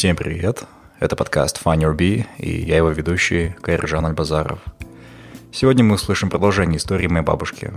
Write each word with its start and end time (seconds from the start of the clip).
Всем 0.00 0.16
привет! 0.16 0.64
Это 0.98 1.14
подкаст 1.14 1.60
Find 1.62 1.80
Your 1.80 1.94
Bee, 1.94 2.24
и 2.38 2.62
я 2.62 2.78
его 2.78 2.88
ведущий 2.88 3.54
Кайржан 3.60 4.06
Альбазаров. 4.06 4.58
Сегодня 5.52 5.84
мы 5.84 5.96
услышим 5.96 6.30
продолжение 6.30 6.78
истории 6.78 7.06
моей 7.06 7.22
бабушки. 7.22 7.70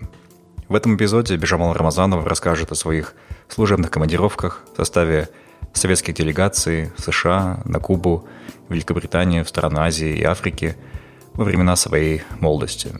В 0.69 0.73
этом 0.73 0.95
эпизоде 0.95 1.35
Бежамал 1.35 1.73
Рамазанов 1.73 2.25
расскажет 2.25 2.71
о 2.71 2.75
своих 2.75 3.13
служебных 3.49 3.91
командировках 3.91 4.61
в 4.71 4.77
составе 4.77 5.27
советских 5.73 6.13
делегаций 6.13 6.93
в 6.95 7.01
США, 7.01 7.61
на 7.65 7.81
Кубу, 7.81 8.25
Великобританию, 8.69 9.43
в 9.43 9.49
страны 9.49 9.79
Азии 9.79 10.15
и 10.15 10.23
Африки 10.23 10.77
во 11.33 11.43
времена 11.43 11.75
своей 11.75 12.21
молодости. 12.39 12.95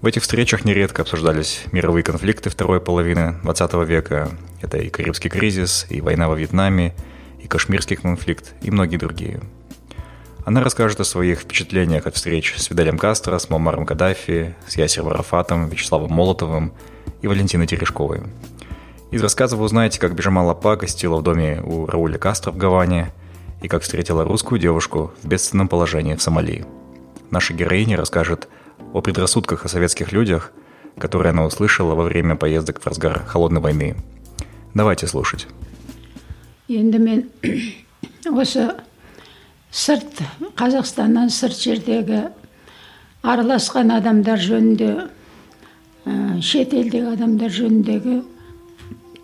В 0.00 0.06
этих 0.06 0.22
встречах 0.22 0.64
нередко 0.64 1.02
обсуждались 1.02 1.66
мировые 1.70 2.02
конфликты 2.02 2.50
второй 2.50 2.80
половины 2.80 3.36
20 3.44 3.74
века. 3.86 4.28
Это 4.60 4.78
и 4.78 4.88
Карибский 4.90 5.30
кризис, 5.30 5.86
и 5.88 6.00
война 6.00 6.28
во 6.28 6.34
Вьетнаме, 6.34 6.96
и 7.42 7.46
Кашмирский 7.46 7.96
конфликт, 7.96 8.54
и 8.62 8.70
многие 8.70 8.96
другие. 8.96 9.40
Она 10.44 10.64
расскажет 10.64 10.98
о 11.00 11.04
своих 11.04 11.40
впечатлениях 11.40 12.06
от 12.06 12.14
встреч 12.14 12.54
с 12.56 12.70
Видалем 12.70 12.96
Кастро, 12.96 13.38
с 13.38 13.50
Мамаром 13.50 13.84
Каддафи, 13.84 14.54
с 14.66 14.76
Ясером 14.76 15.08
Арафатом, 15.08 15.68
Вячеславом 15.68 16.10
Молотовым 16.10 16.72
и 17.20 17.28
Валентиной 17.28 17.66
Терешковой. 17.66 18.22
Из 19.10 19.22
рассказа 19.22 19.56
вы 19.56 19.64
узнаете, 19.64 20.00
как 20.00 20.14
Бежамала 20.14 20.54
Па 20.54 20.76
гостила 20.76 21.16
в 21.16 21.22
доме 21.22 21.62
у 21.62 21.86
Рауля 21.86 22.18
Кастро 22.18 22.50
в 22.50 22.56
Гаване 22.56 23.10
и 23.60 23.68
как 23.68 23.82
встретила 23.82 24.24
русскую 24.24 24.58
девушку 24.58 25.12
в 25.22 25.28
бедственном 25.28 25.68
положении 25.68 26.14
в 26.14 26.22
Сомали. 26.22 26.64
Наша 27.30 27.52
героиня 27.52 27.96
расскажет 27.96 28.48
о 28.92 29.00
предрассудках 29.02 29.64
о 29.64 29.68
советских 29.68 30.12
людях, 30.12 30.52
которые 30.98 31.30
она 31.30 31.44
услышала 31.44 31.94
во 31.94 32.04
время 32.04 32.36
поездок 32.36 32.80
в 32.80 32.86
разгар 32.86 33.22
холодной 33.26 33.60
войны. 33.60 33.96
Давайте 34.74 35.06
слушать. 35.06 35.46
Енді 36.68 36.98
мен 36.98 37.24
осы 38.32 38.70
сырт 39.72 40.22
қазақстаннан 40.56 41.30
сырт 41.32 41.56
жердегі 41.56 42.22
араласқан 43.22 43.92
адамдар 43.96 44.38
жөнінде 44.40 45.08
ә, 46.04 46.40
шет 46.44 46.74
елдегі 46.76 47.06
адамдар 47.14 47.50
жөніндегі 47.52 48.22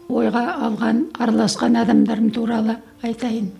ойға 0.08 0.56
алған 0.69 1.04
араласқан 1.19 1.77
адамдарым 1.80 2.30
туралы 2.34 2.77
айтайын. 3.02 3.50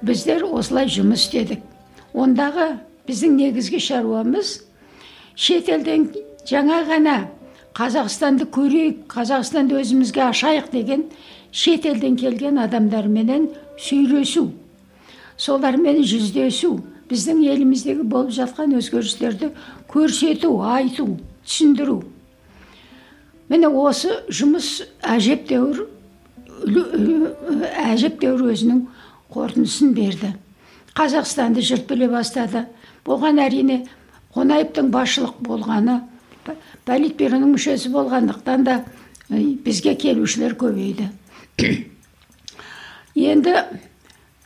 біздер 0.05 0.45
осылай 0.45 0.93
жұмыс 0.93 1.25
істедік. 1.25 1.65
Ондағы 2.13 2.75
біздің 3.09 3.39
негізгі 3.41 3.81
шаруамыз 3.81 4.59
шетелден 5.41 6.11
жаңа 6.45 6.83
ғана 6.91 7.17
қазақстанды 7.73 8.45
көрейік 8.53 9.07
қазақстанды 9.09 9.81
өзімізге 9.81 10.27
ашайық 10.29 10.69
деген 10.73 11.07
шетелден 11.53 12.17
келген 12.17 12.59
адамдарменен 12.59 13.49
сөйлесу 13.79 14.49
солармен 15.37 16.01
жүздесу 16.03 16.79
біздің 17.11 17.43
еліміздегі 17.53 18.07
болып 18.09 18.33
жатқан 18.33 18.73
өзгерістерді 18.79 19.53
көрсету 19.93 20.55
айту 20.65 21.09
түсіндіру 21.45 21.99
міне 23.53 23.69
осы 23.69 24.17
жұмыс 24.33 24.79
әжептәуір 25.05 25.85
әжептәуір 27.85 28.47
өзінің 28.55 28.85
қорытындысын 29.35 29.93
берді 29.97 30.33
қазақстанды 30.97 31.65
жұрт 31.69 31.89
біле 31.91 32.09
бастады 32.13 32.65
бұған 33.05 33.43
әрине 33.45 33.83
қонаевтың 34.33 34.89
басшылық 34.95 35.41
болғаны 35.45 36.01
политбюроның 36.89 37.53
мүшесі 37.57 37.93
болғандықтан 37.93 38.65
да 38.65 38.79
бізге 39.29 39.95
келушілер 40.01 40.57
көбейді 40.61 41.11
енді 43.15 43.55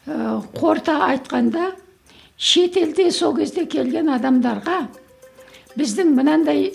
ә, 0.07 0.43
қорыта 0.57 0.99
айтқанда 1.11 1.73
шетелде 2.37 3.11
сол 3.11 3.37
кезде 3.37 3.67
келген 3.67 4.11
адамдарға 4.17 4.87
біздің 5.77 6.13
мынандай 6.17 6.73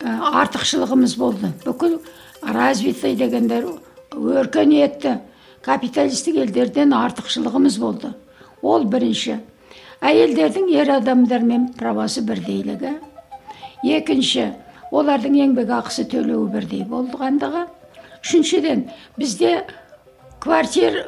ә, 0.00 0.14
артықшылығымыз 0.44 1.16
болды. 1.18 1.52
Бүкіл 1.64 1.98
развитый 2.42 3.16
дегендер 3.18 3.66
өркениетті 4.14 5.18
капиталистік 5.64 6.38
елдерден 6.44 6.94
артықшылығымыз 6.96 7.78
болды. 7.82 8.12
Ол 8.62 8.86
бірінші. 8.90 9.38
Әйелдердің 9.98 10.70
ер 10.76 10.92
адамдармен 10.98 11.72
правасы 11.78 12.22
бірдейлігі. 12.26 12.94
Екінші 13.82 14.52
олардың 14.94 15.34
еңбек 15.42 15.72
ақысы 15.74 16.06
төлеуі 16.10 16.52
бірдей 16.52 16.84
болғандығы. 16.86 17.66
Үшіншіден 18.22 18.86
бізде 19.18 19.52
квартир 20.42 21.00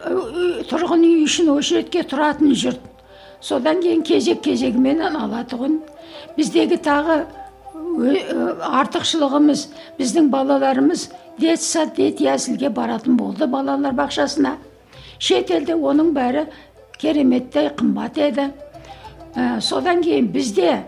тұрғын 0.71 1.04
үй 1.06 1.25
үшін 1.26 1.50
очередьке 1.54 2.03
тұратын 2.09 2.54
жұрт. 2.54 2.81
Содан 3.41 3.81
кейін 3.81 4.03
кезек 4.04 4.43
кезегіменен 4.44 5.16
алатұғын. 5.16 5.78
Біздегі 6.37 6.76
тағы 6.84 7.22
артықшылығымыз 8.81 9.66
біздің 9.98 10.28
балаларымыз 10.32 11.09
детсад 11.41 11.94
детясілге 11.97 12.71
баратын 12.75 13.16
болды 13.16 13.47
балалар 13.51 13.95
бақшасына. 13.97 14.57
Шетелде 15.18 15.74
оның 15.74 16.12
бәрі 16.16 16.47
кереметтей 17.01 17.71
қымбат 17.77 18.18
еді. 18.21 18.51
Содан 19.60 20.03
кейін 20.04 20.28
бізде 20.33 20.83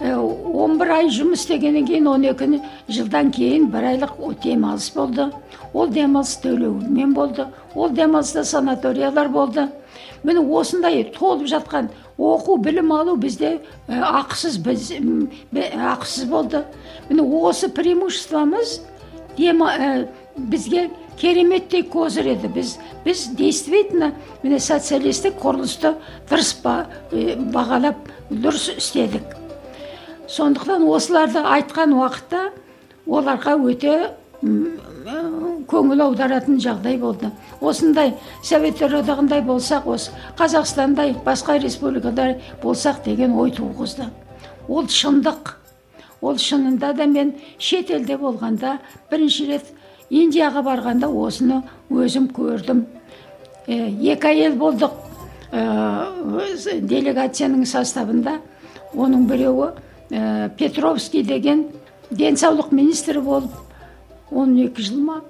ә, 0.00 0.16
11 0.16 0.92
ай 0.92 1.08
жұмыс 1.08 1.44
істегеннен 1.44 1.86
кейін 1.88 2.08
12 2.10 2.60
жылдан 2.92 3.30
кейін 3.32 3.70
бір 3.72 3.90
айлық 3.92 4.18
демалыс 4.42 4.90
болды. 4.94 5.30
Ол 5.72 5.88
демалыс 5.88 6.36
төлеумен 6.42 7.14
болды. 7.14 7.46
Ол 7.74 7.90
демалыста 7.90 8.44
санаториялар 8.44 9.28
болды. 9.28 9.68
Міне 10.22 10.40
осындай 10.40 11.04
толып 11.14 11.46
жатқан 11.48 11.88
оқу 12.18 12.58
білім 12.58 12.92
алу 12.92 13.16
бізде 13.16 13.60
ә, 13.88 14.02
ақысыз 14.22 14.58
біз 14.58 14.92
ақысыз 15.52 16.28
болды. 16.28 16.64
Міне 17.08 17.22
осы 17.22 17.68
преимуществомыз 17.68 18.80
ә, 19.38 20.08
бізге 20.36 20.90
кереметтей 21.16 21.82
козыр 21.82 22.26
еді. 22.34 22.48
Біз 22.48 22.76
біз 23.04 23.28
действительно 23.38 24.12
міне 24.42 24.60
социалистік 24.60 25.40
құрылысты 25.40 25.94
дұрыс 26.28 26.52
ба, 26.62 26.86
бағалап 27.12 27.96
дұрыс 28.30 28.76
істедік. 28.76 29.45
Сондықтан 30.28 30.86
осыларды 30.90 31.38
айтқан 31.38 31.92
уақытта 31.94 32.50
оларға 33.06 33.56
өте 33.62 33.96
көңіл 35.70 36.02
аударатын 36.02 36.58
жағдай 36.62 36.98
болды. 36.98 37.30
Осындай 37.60 38.14
советтер 38.42 38.98
одағындай 39.00 39.42
болсақ 39.46 39.86
осы 39.94 40.12
қазақстандай 40.38 41.14
басқа 41.24 41.58
республикада 41.62 42.36
болсақ 42.62 43.04
деген 43.04 43.34
ой 43.38 43.50
туғызды. 43.50 44.10
Ол 44.68 44.86
шындық. 44.90 45.54
Ол 46.20 46.38
шынында 46.38 46.92
да 46.96 47.06
мен 47.06 47.34
шетелде 47.58 48.16
болғанда 48.16 48.78
бірінші 49.10 49.46
рет 49.46 49.72
индияға 50.10 50.62
барғанда 50.66 51.08
осыны 51.08 51.62
өзім 51.90 52.30
көрдім. 52.34 52.84
Ә, 53.66 53.88
екі 54.12 54.32
әйел 54.32 54.56
болдық. 54.58 54.92
Ә, 55.52 56.80
делегацияның 56.82 57.66
составында 57.66 58.40
оның 58.94 59.26
біреуі 59.30 59.74
ә, 60.10 60.50
петровский 60.56 61.22
деген 61.22 61.66
денсаулық 62.10 62.72
министрі 62.72 63.20
болып 63.20 63.50
он 64.30 64.56
екі 64.58 64.82
жыл 64.82 65.00
ма 65.00 65.20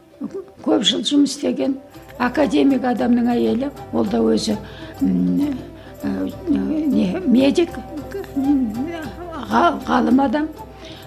көп 0.65 0.85
жыл 0.85 1.05
жұмыс 1.05 1.37
істеген 1.37 1.77
академик 2.19 2.85
адамның 2.85 3.29
әйелі. 3.35 3.71
Ол 3.93 4.07
да 4.09 4.23
өзі 4.25 4.57
не 5.01 5.53
медик 7.27 7.77
ғалым 9.51 10.23
адам. 10.25 10.49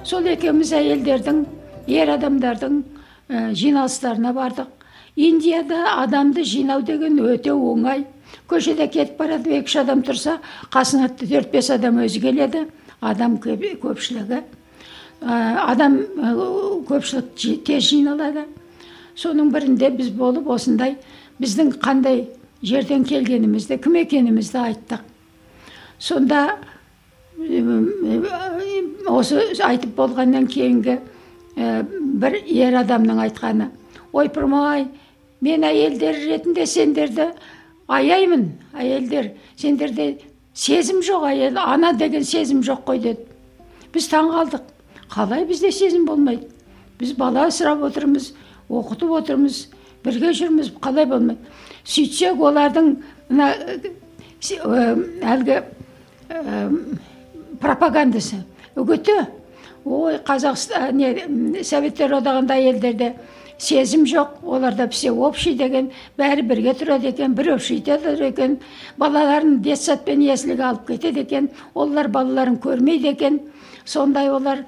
Сол 0.03 0.25
екеуміз 0.29 0.73
әйелдердің 0.77 1.45
ер 1.87 2.13
адамдардың 2.15 2.83
жиналыстарына 3.29 4.33
бардық. 4.33 4.67
Индияда 5.15 6.01
адамды 6.03 6.43
жинау 6.43 6.81
деген 6.81 7.19
өте 7.19 7.51
оңай. 7.51 8.05
Көшеде 8.47 8.87
кетіп 8.87 9.17
барады 9.17 9.57
екі 9.57 9.65
үш 9.65 9.75
адам 9.81 10.03
тұрса 10.05 10.37
қасына 10.71 11.09
төрт 11.17 11.51
бес 11.51 11.69
адам 11.73 11.97
өзі 12.05 12.21
келеді. 12.21 12.67
Адам 13.01 13.37
көпшілігі 13.43 14.41
адам 15.19 15.99
көпшілік 16.89 17.63
тез 17.67 17.89
жиналады 17.91 18.45
соның 19.19 19.51
бірінде 19.53 19.89
біз 19.95 20.11
болып 20.15 20.47
осындай 20.51 20.97
біздің 21.39 21.73
қандай 21.83 22.25
жерден 22.63 23.03
келгенімізді 23.07 23.77
кім 23.83 23.95
екенімізді 24.03 24.59
айттық 24.63 25.03
сонда 25.99 26.57
осы 29.07 29.43
айтып 29.63 29.95
болғаннан 29.95 30.47
кейінгі 30.51 30.97
бір 32.19 32.39
ер 32.45 32.79
адамның 32.83 33.21
айтқаны 33.27 33.69
ойпырмай 34.11 34.87
мен 35.41 35.63
әйелдер 35.67 36.19
ретінде 36.25 36.65
сендерді 36.67 37.29
аяймын 37.87 38.49
әйелдер 38.75 39.33
сендерде 39.59 40.09
сезім 40.59 40.99
жоқ 41.05 41.25
әйел 41.29 41.59
ана 41.61 41.93
деген 41.95 42.23
сезім 42.27 42.61
жоқ 42.65 42.83
қой 42.87 42.99
деді. 43.03 43.25
Біз 43.93 44.09
таң 44.11 44.29
қалдық 44.33 44.65
қалай 45.13 45.45
бізде 45.47 45.71
сезім 45.71 46.05
болмайды? 46.05 46.49
Біз 46.99 47.13
бала 47.17 47.47
асырап 47.47 47.81
отырмыз 47.87 48.33
оқытып 48.67 49.15
отырмыз 49.21 49.67
бірге 50.03 50.33
жүрміз 50.35 50.73
қалай 50.83 51.07
болмайды? 51.07 51.39
Сөйтсек 51.87 52.39
олардың 52.43 52.95
мына 53.29 53.53
әлгі 55.33 55.61
пропагандасы. 57.61 58.43
Үгіті? 58.75 59.17
Ой 59.85 60.19
қазақстан 60.27 60.91
не 60.93 61.63
советтер 61.63 62.13
одағында 62.19 62.59
әйелдерде 62.59 63.13
сезім 63.59 64.05
жоқ 64.07 64.39
оларда 64.43 64.87
все 64.87 65.11
общий 65.11 65.53
деген 65.53 65.91
бәрі 66.17 66.45
бірге 66.47 66.73
тұрады 66.79 67.11
екен 67.11 67.35
бір 67.35 67.53
общийде 67.57 67.99
екен. 68.27 68.59
Балаларын 68.97 69.59
детсадпен 69.61 70.21
яслиге 70.21 70.63
алып 70.63 70.87
кетеді 70.87 71.21
екен 71.21 71.49
олар 71.73 72.07
балаларын 72.07 72.57
көрмейді 72.57 73.11
екен. 73.11 73.39
Сондай 73.85 74.29
олар 74.31 74.65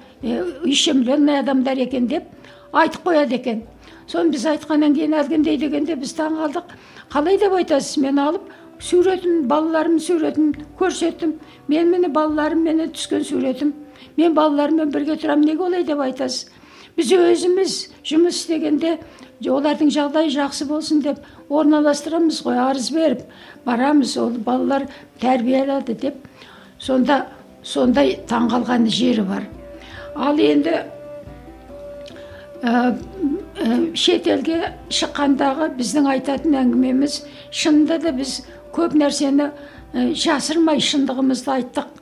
ущемленный 0.64 1.38
адамдар 1.40 1.76
екен 1.78 2.06
деп 2.06 2.24
айтып 2.72 3.02
қояды 3.06 3.34
екен. 3.34 3.62
Соны 4.06 4.30
біз 4.30 4.44
айтқаннан 4.46 4.94
кейін 4.94 5.14
әлгіндей 5.16 5.56
дегенде 5.56 5.96
біз 5.96 6.12
таң 6.12 6.36
қалдық. 6.36 6.76
Қалай 7.08 7.38
деп 7.40 7.52
айтасыз? 7.52 7.96
Мен 8.02 8.18
алып 8.18 8.50
суретін 8.80 9.46
балаларымның 9.48 10.00
суретін 10.00 10.54
көрсеттім. 10.78 11.38
Мен 11.68 11.90
міне 11.90 12.08
балаларымменен 12.08 12.92
түскен 12.92 13.24
суретім 13.24 13.72
мен 14.16 14.34
балаларыммен 14.34 14.90
бірге 14.92 15.16
тұрамын. 15.16 15.46
Неге 15.46 15.64
олай 15.64 15.84
деп 15.84 16.00
айтасыз? 16.00 16.50
Біз 16.96 17.12
өзіміз 17.16 17.76
жұмыс 18.04 18.42
істегенде 18.42 18.98
олардың 19.42 19.90
жағдайы 19.90 20.30
жақсы 20.34 20.66
болсын 20.68 21.02
деп 21.02 21.22
орналастырамыз 21.50 22.42
ғой 22.44 22.58
арыз 22.62 22.90
беріп 22.94 23.22
барамыз. 23.66 24.16
Ол 24.16 24.30
балалар 24.30 24.86
тәрбие 25.20 25.62
алады 25.64 25.94
деп. 25.94 26.16
Сонда 26.78 27.26
сондай 27.62 28.18
таңғалған 28.28 28.88
жері 28.90 29.24
бар. 29.26 29.48
Ал 30.14 30.38
енді 30.38 30.74
ә, 32.62 32.94
шетелге 33.94 34.72
шыққандағы 34.90 35.72
біздің 35.78 36.10
айтатын 36.16 36.58
әңгімеміз 36.62 37.22
шынында 37.50 37.98
да 38.02 38.12
біз 38.16 38.40
көп 38.74 38.94
нәрсені 38.98 39.50
ә, 39.50 40.12
жасырмай 40.14 40.82
шындығымызды 40.82 41.56
айттық. 41.56 42.01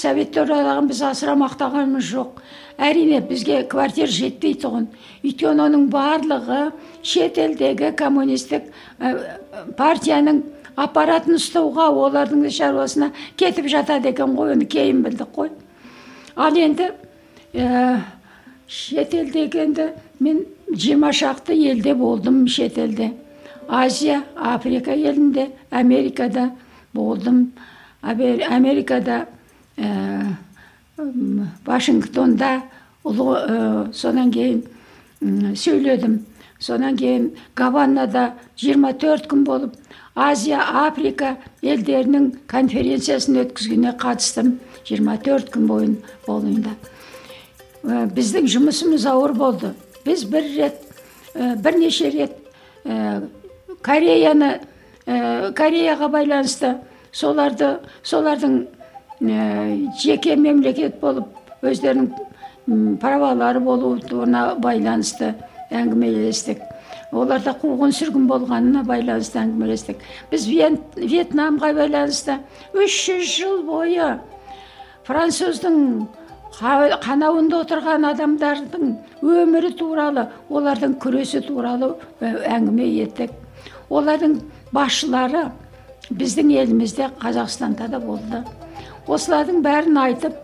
Советтер 0.00 0.50
одағын 0.54 0.88
біз 0.90 1.02
асыра 1.10 1.34
мақтағанымыз 1.38 2.06
жоқ. 2.10 2.40
Әрине 2.80 3.20
бізге 3.28 3.62
квартира 3.68 4.08
жетпей 4.08 4.54
тұғын 4.62 4.86
өйткені 5.24 5.64
оның 5.66 5.88
барлығы 5.92 6.60
шетелдегі 7.04 7.92
коммунистік 7.98 8.70
ә, 8.98 9.12
партияның 9.76 10.40
аппаратын 10.80 11.36
ұстауға 11.36 11.90
олардың 11.92 12.46
шаруасына 12.48 13.10
кетіп 13.36 13.68
жатады 13.68 14.14
екен 14.14 14.32
ғой. 14.38 14.54
Оны 14.54 14.64
кейін 14.64 15.02
білдік 15.04 15.34
қой. 15.36 15.50
Ал 16.36 16.56
енді 16.56 16.90
шетелдегі 18.70 19.64
енді 19.66 19.90
мен 20.20 20.44
жиырма 20.70 21.12
шақты 21.12 21.56
елде 21.72 21.94
болдым 21.94 22.46
шетелде 22.48 23.12
азия 23.68 24.22
африка 24.36 24.94
елінде 24.94 25.50
америкада 25.70 26.50
болдым. 26.94 27.52
Америкада 28.02 29.26
ә, 29.26 29.26
вашингтонда 31.66 32.50
ұлы 33.04 33.36
ә, 33.36 33.92
содан 33.96 34.30
кейін 34.34 34.64
сөйледім. 35.56 36.20
Содан 36.60 36.96
кейін 37.00 37.30
гаванада 37.56 38.34
24 38.60 39.26
күн 39.30 39.44
болып 39.48 39.76
азия 40.14 40.60
африка 40.84 41.38
елдерінің 41.64 42.32
конференциясын 42.50 43.40
өткізгеніне 43.46 43.96
қатыстым. 43.96 44.58
24 44.84 45.52
күн 45.54 45.68
бойын 45.68 45.98
бойында 46.26 46.76
Э, 47.80 48.04
біздің 48.12 48.48
жұмысымыз 48.52 49.06
ауыр 49.08 49.32
болды. 49.32 49.72
Біз 50.04 50.26
бір 50.28 50.44
рет 50.56 50.80
ә, 51.34 51.54
бірнеше 51.56 52.10
рет 52.12 52.36
кореяны 53.84 54.50
кореяға 55.06 56.08
байланысты 56.12 56.74
соларды 57.12 57.74
солардың 58.02 58.54
жеке 59.20 60.36
мемлекет 60.36 61.00
болып 61.00 61.28
өздерінің 61.62 62.96
правалары 63.00 63.60
болуына 63.60 64.54
байланысты 64.56 65.34
әңгімелестік 65.70 66.62
оларда 67.12 67.52
қуғын 67.60 67.92
сүргін 67.94 68.26
болғанына 68.30 68.84
байланысты 68.86 69.42
әңгімелестік 69.42 70.00
біз 70.30 70.46
вьетнамға 70.48 71.72
байланысты 71.76 72.38
үш 72.72 72.96
жүз 73.08 73.34
жыл 73.34 73.60
бойы 73.68 74.08
француздың 75.08 76.06
қанауында 76.60 77.60
отырған 77.64 78.06
адамдардың 78.12 78.94
өмірі 79.22 79.72
туралы 79.78 80.26
олардың 80.48 80.96
күресі 81.02 81.42
туралы 81.46 81.92
әңгіме 82.20 82.88
еттік 83.04 83.36
олардың 83.90 84.40
басшылары 84.72 85.48
біздің 86.10 86.52
елімізде 86.62 87.10
қазақстанда 87.22 87.88
да 87.90 88.00
болды 88.02 88.42
осылардың 89.08 89.62
бәрін 89.64 89.96
айтып 90.04 90.34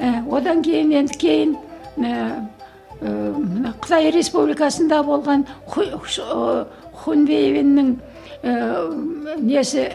ә, 0.00 0.22
одан 0.30 0.62
кейін 0.66 0.92
енді 1.00 1.18
кейін 1.20 1.56
ә, 2.00 2.46
қытай 3.84 4.10
республикасында 4.14 5.02
болған 5.06 5.44
хунвейбиннің 7.04 7.92
ә, 8.42 8.54
несі 9.40 9.86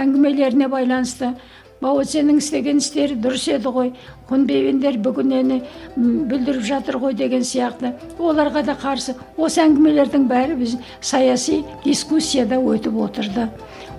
әңгімелеріне 0.00 0.68
байланысты 0.72 1.34
сенің 1.82 2.38
істеген 2.40 2.78
істері 2.80 3.16
дұрыс 3.20 3.44
еді 3.52 3.68
ғой. 3.68 3.92
Хунбейбендер 4.28 4.96
бүгін 5.04 5.28
нені 5.28 5.58
бүлдіріп 5.96 6.64
жатыр 6.64 6.96
ғой 6.98 7.14
деген 7.14 7.44
сияқты. 7.44 7.92
Оларға 8.18 8.64
да 8.64 8.76
қарсы 8.80 9.14
осы 9.36 9.60
әңгімелердің 9.60 10.26
бәрі 10.26 10.56
біз 10.56 10.76
саяси 11.00 11.64
дискуссияда 11.84 12.56
өтіп 12.56 12.96
отырды. 12.96 13.48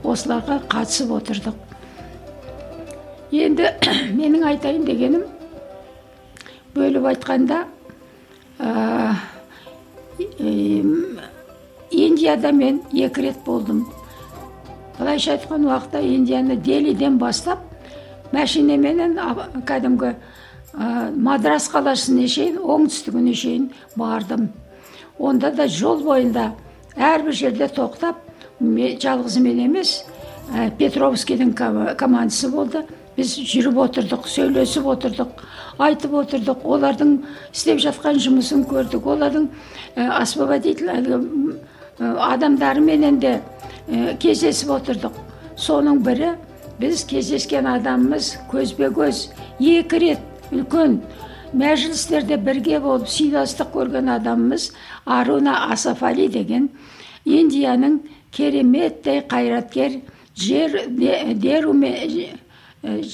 Осыларға 0.04 0.60
қатысып 0.68 1.14
отырдық. 1.22 1.67
Енді 3.32 3.72
менің 4.20 4.46
айтайын 4.54 4.86
дегенім 4.88 5.24
бөліп 6.76 7.08
айтқанда 7.12 7.64
индияда 11.92 12.52
мен 12.52 12.82
екі 12.94 13.22
рет 13.22 13.40
болдым. 13.46 13.86
Былайша 14.98 15.36
айтқан 15.36 15.66
уақытта 15.68 16.02
индияны 16.02 16.56
делиден 16.56 17.18
бастап 17.18 17.60
машинаменен 18.32 19.18
кәдімгі 19.68 20.14
ә, 20.74 21.12
мадрас 21.14 21.70
қаласына 21.72 22.28
шейін 22.28 22.58
оңтүстігіне 22.58 23.34
шейін 23.36 23.70
бардым. 23.96 24.50
Онда 25.20 25.52
да 25.52 25.68
жол 25.68 26.02
бойында 26.04 26.52
әрбір 26.98 27.34
жерде 27.34 27.70
тоқтап 27.70 28.24
жалғыз 28.60 29.40
мен 29.40 29.60
емес 29.68 30.04
ә, 30.54 30.72
петровскийдің 30.78 31.54
кома- 31.54 31.96
командасы 31.96 32.50
болды. 32.50 32.86
Біз 33.18 33.34
жүріп 33.50 33.80
отырдық 33.82 34.28
сөйлесіп 34.30 34.86
отырдық 34.94 35.42
айтып 35.82 36.14
отырдық. 36.22 36.64
Олардың 36.64 37.14
істеп 37.54 37.82
жатқан 37.82 38.20
жұмысын 38.22 38.66
көрдік. 38.70 39.06
Олардың 39.10 39.48
ә, 39.96 40.08
освободитель 40.22 40.90
адамдарыменен 42.00 43.20
де 43.20 43.40
ә, 43.90 44.18
кездесіп 44.22 44.76
отырдық. 44.78 45.18
Соның 45.58 46.04
бірі 46.06 46.36
біз 46.80 47.04
кездескен 47.10 47.66
адамымыз 47.66 48.36
көзбе 48.52 48.92
көз 48.94 49.28
екі 49.58 50.02
рет 50.04 50.54
үлкен 50.54 51.00
мәжілістерде 51.58 52.38
бірге 52.38 52.78
болып 52.84 53.08
сыйластық 53.10 53.72
көрген 53.74 54.12
адамымыз 54.14 54.72
аруна 55.06 55.56
асафали 55.74 56.28
деген 56.30 56.70
индияның 57.26 58.00
кереметтей 58.32 59.24
қайраткер 59.26 60.02
жер 60.36 60.86
де- 60.88 61.34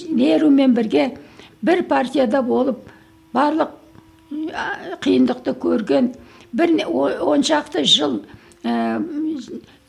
нерумен 0.09 0.73
бірге 0.73 1.11
бір 1.61 1.83
партияда 1.89 2.41
болып 2.41 2.89
барлық 3.33 3.79
қиындықты 5.03 5.55
көрген 5.59 6.13
бір 6.53 6.75
он 6.87 7.43
шақты 7.43 7.83
жыл 7.85 8.21
ә, 8.63 9.01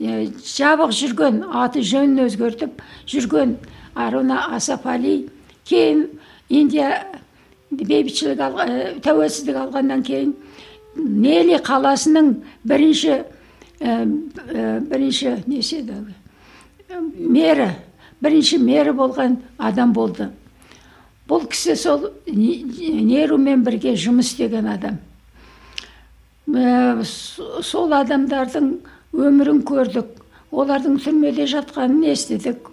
жабық 0.01 0.93
жүрген 0.97 1.43
аты 1.53 1.83
жөнін 1.85 2.25
өзгертіп 2.27 2.83
жүрген 3.11 3.57
аруна 3.95 4.47
асафали 4.57 5.29
кейін 5.69 6.07
индия 6.49 7.05
бейбітшілік 7.71 8.41
ал, 8.41 8.59
ә, 8.59 9.01
тәуелсіздік 9.05 9.57
алғаннан 9.65 10.03
кейін 10.07 10.35
нели 10.97 11.59
қаласының 11.63 12.35
бірінші 12.65 13.23
ә, 13.81 14.05
бірінші 14.91 15.37
несі 15.47 15.83
еді? 15.83 17.75
Бірінші 18.25 18.59
мері 18.59 18.95
болған 18.97 19.37
адам 19.59 19.93
болды. 19.93 20.31
Бұл 21.29 21.47
кісі 21.49 21.77
сол 21.77 22.11
Не- 22.27 22.65
нерумен 23.05 23.63
бірге 23.65 23.95
жұмыс 23.97 24.33
істеген 24.33 24.69
адам. 24.69 24.99
Ә, 26.49 27.05
сол 27.05 27.93
адамдардың 27.93 28.75
өмірін 29.13 29.63
көрдік. 29.65 30.21
Олардың 30.53 30.99
түрмеде 31.01 31.47
жатқанын 31.51 32.05
естідік. 32.13 32.69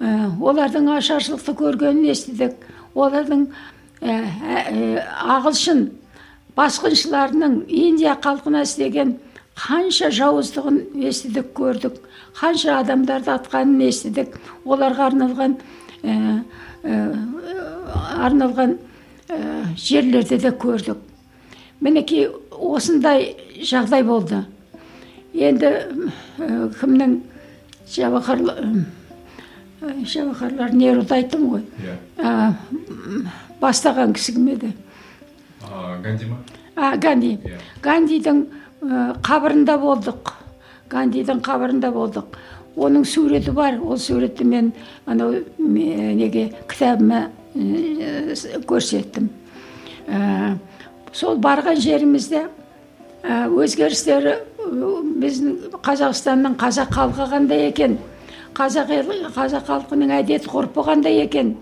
Ә, 0.00 0.32
олардың 0.40 0.90
ашаршылықты 0.96 1.54
көргенін 1.56 2.10
естідік. 2.10 2.56
Олардың 2.94 3.46
ә, 4.02 4.10
ә, 4.10 4.58
ә, 4.72 5.04
ағылшын 5.36 5.90
басқыншыларының 6.56 7.62
индия 7.68 8.16
халқына 8.20 8.62
істеген 8.66 9.16
қанша 9.56 10.10
жауыздығын 10.12 10.80
естідік 11.08 11.52
көрдік. 11.56 11.96
Қанша 12.36 12.80
адамдарды 12.82 13.32
атқанын 13.32 13.86
естідік. 13.88 14.36
Оларға 14.68 15.08
арналған 15.10 15.56
арналған 18.26 18.76
ә, 19.28 19.38
жерлерді 19.76 20.38
де 20.42 20.52
көрдік. 20.52 21.00
Мінекей 21.80 22.28
осындай 22.50 23.32
жағдай 23.62 24.04
болды. 24.04 24.42
Енді 25.32 25.72
ә, 25.72 26.68
кімнің 26.76 27.20
жабахар 27.92 28.44
жабахарлар 29.80 30.72
неруды 30.76 31.16
айттым 31.16 31.48
ғой. 31.54 31.64
Ә, 32.20 32.52
бастаған 33.60 34.12
кісі 34.16 34.36
кім 34.36 34.52
еді? 34.52 34.74
Ганди 36.04 36.28
ма? 36.28 36.42
А 36.76 36.96
ганди. 37.00 37.38
Иә. 37.40 37.56
гандидің 37.80 38.44
қабірінде 38.86 39.76
болдық. 39.82 40.32
Гандидің 40.90 41.40
қабірінде 41.42 41.90
болдық. 41.90 42.36
Оның 42.76 43.04
суреті 43.08 43.50
бар. 43.56 43.80
Ол 43.80 43.96
суретті 43.98 44.44
мен 44.44 44.72
анау 45.06 45.42
неге 45.58 46.52
кітабыма 46.68 47.30
көрсеттім. 48.68 49.28
Ә, 50.06 50.58
сол 51.12 51.38
барған 51.42 51.80
жерімізде 51.80 52.44
ә, 53.24 53.48
өзгерістері 53.48 54.36
біздің 55.22 55.80
қазақстанның 55.82 56.58
қазақ 56.60 56.92
халқы 56.94 57.26
қандай 57.32 57.66
екен? 57.70 57.98
Қазақ 58.54 58.92
ел- 58.92 59.32
қазақ 59.34 59.66
халқының 59.66 60.12
әдет 60.20 60.46
ғұрпы 60.46 60.84
қандай 60.84 61.24
екен? 61.24 61.56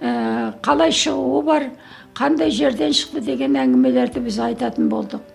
Ә, 0.00 0.52
қалай 0.62 0.92
шығуы 0.92 1.42
бар? 1.44 1.70
Қандай 2.14 2.50
жерден 2.50 2.92
шықты 2.92 3.20
деген 3.24 3.56
әңгімелерді 3.56 4.20
біз 4.20 4.38
айтатын 4.38 4.88
болдық. 4.92 5.31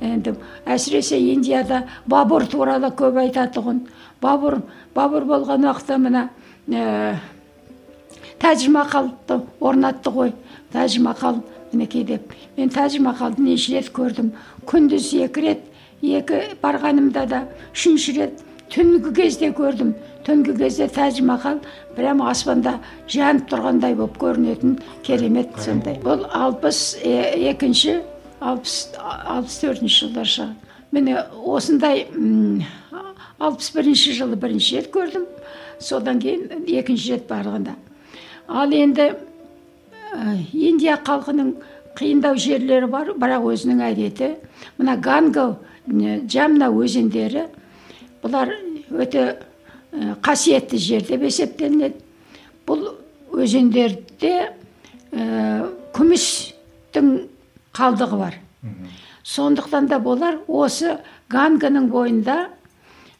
Енді 0.00 0.34
әсіресе 0.66 1.18
индияда 1.18 1.84
бабур 2.06 2.46
туралы 2.46 2.90
көп 2.96 3.18
айтатұғын. 3.24 3.84
Бабур 4.22 4.60
бабур 4.94 5.26
болған 5.28 5.66
уақытта 5.68 5.98
мына 5.98 6.28
ә, 6.68 7.16
тәж 8.40 8.68
махалды 8.72 9.40
орнатты 9.60 10.10
ғой. 10.10 10.32
Тәж 10.72 10.98
махал 11.02 11.42
мінекей 11.72 12.04
деп. 12.04 12.32
Мен 12.56 12.70
тәж 12.70 12.98
махалды 13.02 13.42
неше 13.42 13.76
рет 13.76 13.92
көрдім. 13.94 14.32
Күндіз 14.66 15.12
екі 15.26 15.46
рет 15.48 15.62
екі 16.02 16.40
барғанымда 16.62 17.26
да 17.28 17.44
үшінші 17.72 18.16
рет 18.18 18.42
түнгі 18.74 19.14
кезде 19.14 19.52
көрдім. 19.54 19.94
Түнгі 20.24 20.56
кезде 20.56 20.88
тәж 20.88 21.20
махал 21.20 21.60
прямо 21.96 22.30
аспанда 22.30 22.78
жанып 23.08 23.50
тұрғандай 23.50 23.94
болып 23.94 24.16
көрінетін 24.18 24.78
керемет 25.04 25.52
сондай. 25.60 25.98
бұл 26.00 26.24
алпыс 26.32 26.96
екінші 27.04 28.00
алпыс 28.40 28.78
алпыс 28.98 29.58
төртінші 29.62 30.06
жылдар 30.06 30.30
шығар 30.30 30.54
міне 30.94 31.18
осындай 31.44 32.06
алпыс 33.38 33.70
бірінші 33.74 34.14
жылы 34.18 34.38
бірінші 34.40 34.78
рет 34.78 34.90
көрдім. 34.94 35.26
Содан 35.82 36.20
кейін 36.22 36.64
екінші 36.70 37.16
рет 37.16 37.26
барғанда. 37.28 37.74
Ал 38.48 38.72
енді 38.72 39.10
индия 40.52 40.96
халқының 41.02 41.54
қиындау 41.98 42.38
жерлері 42.38 42.88
бар 42.90 43.12
бірақ 43.18 43.48
өзінің 43.54 43.82
әдеті. 43.90 44.30
Мына 44.78 44.96
ганга 45.02 45.56
не, 45.86 46.20
джамна 46.26 46.70
өзендері 46.70 47.48
бұлар 48.22 48.54
өте 48.90 49.26
қасиетті 50.22 50.78
жер 50.78 51.06
деп 51.06 51.26
есептелінеді. 51.26 52.00
Бұл 52.64 52.86
өзендерде 53.34 54.34
ә, 55.12 55.70
күмістің 55.92 57.10
қалдығы 57.74 58.18
бар. 58.18 58.38
Сондықтан 59.24 59.88
да 59.88 59.98
болар 59.98 60.38
осы 60.48 60.98
ганганың 61.32 61.88
бойында 61.92 62.36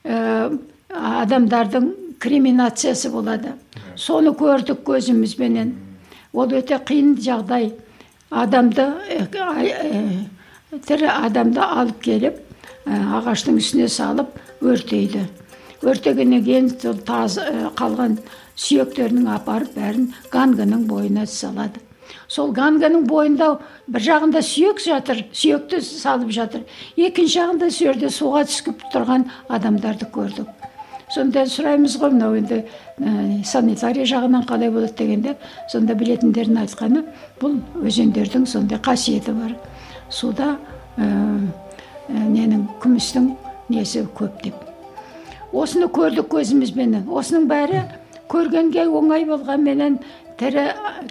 ә, 0.04 0.52
адамдардың 0.90 1.90
криминациясы 2.20 3.10
болады. 3.12 3.54
Соны 3.96 4.34
көрдік 4.36 4.84
көзімізбенен. 4.86 5.74
Ол 6.32 6.52
өте 6.52 6.78
қиын 6.80 7.14
жағдай. 7.20 7.72
Адамды 8.30 8.84
ә, 8.84 9.28
ә, 9.32 10.80
тірі 10.86 11.08
адамды 11.12 11.60
алып 11.64 12.02
келіп 12.04 12.40
ағаштың 12.86 13.60
үстіне 13.60 13.88
салып 13.88 14.36
өртейді. 14.64 15.24
Өртегеннен 15.84 16.44
кейін 16.44 16.70
сол 16.80 17.00
таз 17.04 17.38
қалған 17.78 18.18
сүйектерінің 18.56 19.28
апарып 19.34 19.74
бәрін 19.76 20.12
ганганың 20.32 20.86
бойына 20.88 21.26
салады. 21.28 21.83
Сол 22.28 22.52
ганганың 22.56 23.06
бойында 23.08 23.48
бір 23.88 24.04
жағында 24.08 24.42
сүйек 24.44 24.82
жатыр 24.84 25.24
сүйекті 25.32 25.80
салып 25.84 26.30
жатыр. 26.34 26.64
Екінші 26.96 27.38
жағында 27.40 27.70
сол 27.70 27.88
жерде 27.88 28.10
суға 28.10 28.44
түсіп 28.48 28.84
тұрған 28.92 29.28
адамдарды 29.48 30.08
көрдік. 30.14 30.48
Сонда 31.14 31.44
сұраймыз 31.46 31.98
ғой 32.00 32.14
мынау 32.14 32.34
енді 32.38 32.62
ә, 32.64 33.44
санитария 33.44 34.06
жағынан 34.08 34.46
қалай 34.48 34.72
болады 34.72 34.94
дегенде 34.98 35.36
сонда 35.70 35.94
білетіндердің 35.94 36.62
айтқаны 36.64 37.04
бұл 37.42 37.58
өзендердің 37.84 38.46
сондай 38.50 38.80
қасиеті 38.82 39.34
бар. 39.36 39.52
Суда 40.08 40.56
ә, 40.96 41.10
ненің 42.08 42.66
күмістің 42.82 43.34
несі 43.68 44.06
көп 44.16 44.40
деп. 44.42 44.56
Осыны 45.52 45.86
көрдік 45.92 46.26
көзімізбенен 46.32 47.06
осының 47.06 47.46
бәрі 47.52 47.84
көргенге 48.30 48.86
оңай 48.88 49.24
болғанменен 49.28 49.98
тірі 50.40 50.66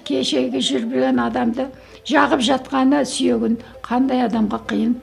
кешегі 0.08 0.62
жүрген 0.64 1.20
адамды 1.24 1.68
жағып 2.10 2.44
жатқаны 2.44 3.04
сүйегін 3.08 3.58
қандай 3.86 4.26
адамға 4.26 4.60
қиын 4.70 4.96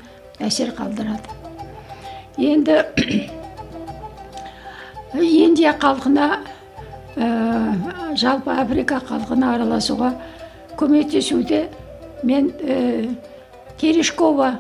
әсер 0.45 0.75
қалдырады. 0.77 1.37
Енді 2.41 2.81
индия 5.15 5.75
халқына 5.81 6.29
ә, 7.17 7.29
жалпы 8.17 8.53
африка 8.53 9.01
халқына 9.07 9.55
араласуға 9.57 10.13
көмектесуде 10.81 11.67
мен 12.23 12.53
ә, 12.61 13.09
терешкова 13.81 14.53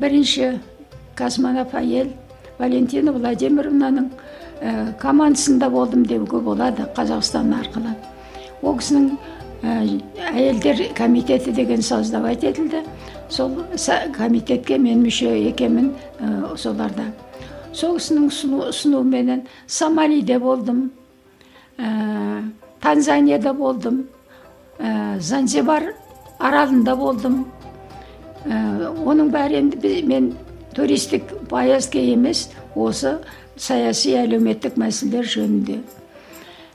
бірінші 0.00 0.58
космонавт 1.18 1.74
әйел 1.78 2.12
валентина 2.58 3.12
владимировнаның 3.12 4.10
ә, 4.60 4.92
командасында 5.00 5.70
болдым 5.70 6.04
деуге 6.06 6.40
болады 6.40 6.86
қазақстан 6.96 7.52
арқылы. 7.56 7.94
Ол 8.62 8.76
кісінің 8.76 9.10
ә, 9.62 10.00
әйелдер 10.34 10.84
комитеті 10.96 11.52
деген 11.52 11.82
создавать 11.82 12.44
етілді 12.44 12.84
сол 13.28 13.50
комитетке 14.16 14.78
мен 14.78 15.04
мүше 15.04 15.30
екенмін 15.48 15.92
ә, 16.18 16.56
соларда. 16.56 17.10
Сол 17.72 17.96
кісінің 17.98 18.28
ұсынуыменен 18.68 19.46
сомалиде 19.66 20.38
болдым 20.38 20.90
ә, 21.78 22.42
танзанияда 22.82 23.54
болдым 23.54 24.04
ә, 24.78 25.18
занзибар 25.20 25.94
аралында 26.38 26.96
болдым. 26.96 27.44
Ә, 28.44 28.90
оның 29.04 29.30
бәрі 29.32 29.60
енді 29.60 30.00
мен 30.08 30.32
туристік 30.74 31.30
поездка 31.48 31.98
емес 31.98 32.48
осы 32.74 33.18
саяси 33.60 34.14
әлеуметтік 34.18 34.78
мәселелер 34.80 35.28
жөнінде. 35.28 35.80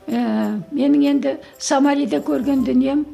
Ә, 0.05 0.61
менің 0.69 1.05
енді 1.09 1.37
сомалиде 1.57 2.21
көрген 2.25 2.63
дүнием 2.65 3.05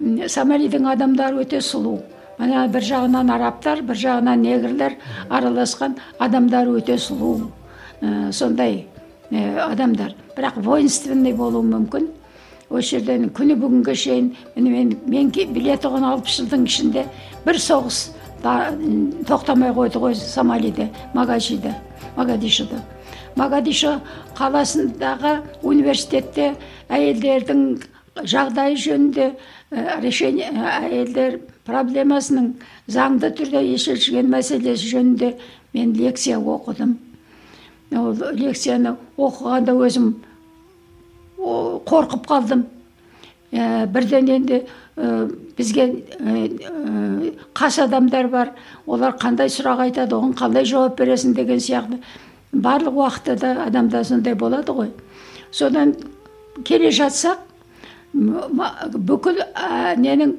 сомалидің 0.00 0.88
адамдары 0.94 1.42
өте 1.44 1.60
сұлу. 1.64 1.98
Мына 2.38 2.66
бір 2.72 2.86
жағынан 2.86 3.32
арабтар 3.34 3.82
бір 3.84 3.98
жағынан 3.98 4.44
негрлер 4.46 4.96
араласқан 5.28 5.98
адамдар 6.18 6.70
өте 6.72 6.96
сұлу 6.96 7.50
ә, 8.00 8.32
сондай 8.32 8.86
ә, 9.30 9.58
адамдар. 9.68 10.14
Бірақ 10.36 10.62
воинственный 10.62 11.34
болуы 11.36 11.66
мүмкін. 11.66 12.08
Осы 12.68 12.98
жерден 12.98 13.30
күні 13.32 13.56
бүгінге 13.56 13.94
шейін 13.96 14.34
мен, 14.56 14.92
мен 15.08 15.30
біле 15.32 15.76
тұғын 15.80 16.04
алпыс 16.04 16.36
жылдың 16.36 16.66
ішінде 16.68 17.06
бір 17.46 17.56
соғыс 17.64 18.10
да, 18.42 18.74
тоқтамай 19.24 19.72
қойды 19.72 20.02
ғой 20.02 20.14
сомалиде 20.14 20.90
магашиде 21.14 21.72
магадишода 22.16 22.82
магадишо 23.38 23.98
қаласындағы 24.38 25.38
университетте 25.62 26.52
әйелдердің 26.90 27.64
жағдайы 28.26 28.76
жөнінде 28.82 29.30
решение 30.02 30.50
әйелдер 30.50 31.38
проблемасының 31.68 32.54
заңды 32.90 33.30
түрде 33.38 33.62
шешілген 33.78 34.30
мәселесі 34.32 34.90
жөнінде 34.94 35.34
мен 35.74 35.92
лекция 35.94 36.38
оқыдым. 36.38 36.96
Ол 37.94 38.16
лекцияны 38.36 38.96
оқығанда 39.16 39.74
өзім 39.76 40.10
қорқып 41.38 42.26
қалдым. 42.28 42.66
Ә, 43.52 43.86
бірден 43.88 44.28
енді 44.28 44.62
бізге 45.56 45.86
қас 47.54 47.78
адамдар 47.84 48.28
бар. 48.28 48.52
Олар 48.86 49.16
қандай 49.20 49.48
сұрақ 49.52 49.86
айтады 49.86 50.16
оған 50.16 50.34
қалай 50.36 50.66
жауап 50.68 50.98
бересің 50.98 51.36
деген 51.36 51.60
сияқты. 51.60 52.00
Барлық 52.52 52.94
уақытта 52.94 53.36
да 53.38 53.52
адамда 53.66 54.04
сондай 54.04 54.34
болады 54.34 54.72
ғой. 54.72 54.90
Содан 55.50 55.94
келе 56.64 56.90
жатсақ 56.90 57.38
бүкіл 58.12 59.42
ә, 59.54 59.96
ненің 59.96 60.36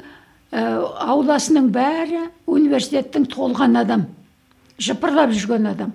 ә, 0.51 0.63
ауласының 1.05 1.69
бәрі 1.73 2.27
университеттің 2.47 3.27
толған 3.29 3.77
адам 3.83 4.07
жыпырлап 4.79 5.33
жүрген 5.35 5.69
адам. 5.73 5.93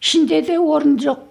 Ішінде 0.00 0.42
де 0.42 0.58
орын 0.58 0.96
жоқ. 0.98 1.26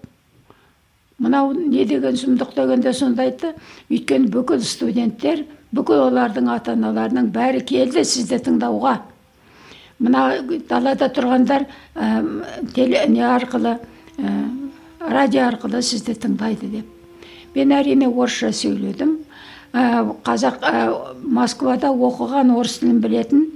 Мынау 1.19 1.51
не 1.53 1.83
деген 1.85 2.15
сұмдық 2.15 2.53
дегенде 2.55 2.93
сонда 2.93 3.25
айтты 3.25 3.53
өйткені 3.89 4.29
бүкіл 4.31 4.61
студенттер 4.63 5.43
бүкіл 5.75 6.05
олардың 6.07 6.47
ата 6.53 6.77
аналарының 6.77 7.27
бәрі 7.33 7.65
келді 7.67 8.05
сізді 8.07 8.39
тыңдауға 8.45 8.93
мына 9.99 10.41
далада 10.69 11.09
тұрғандар 11.11 11.65
ә, 11.95 12.09
теле, 12.73 13.05
не 13.07 13.21
арқылы 13.25 13.77
ә, 14.17 14.33
радио 14.99 15.47
арқылы 15.47 15.81
сізді 15.81 16.15
тыңдайды 16.15 16.71
деп. 16.71 16.85
Мен 17.55 17.71
әрине 17.75 18.07
орысша 18.09 18.51
сөйледім. 18.55 19.17
Ә, 19.73 20.15
қазақ 20.25 20.63
москвада 21.23 21.91
оқыған 21.93 22.55
орыс 22.55 22.79
тілін 22.81 23.01
білетін 23.03 23.47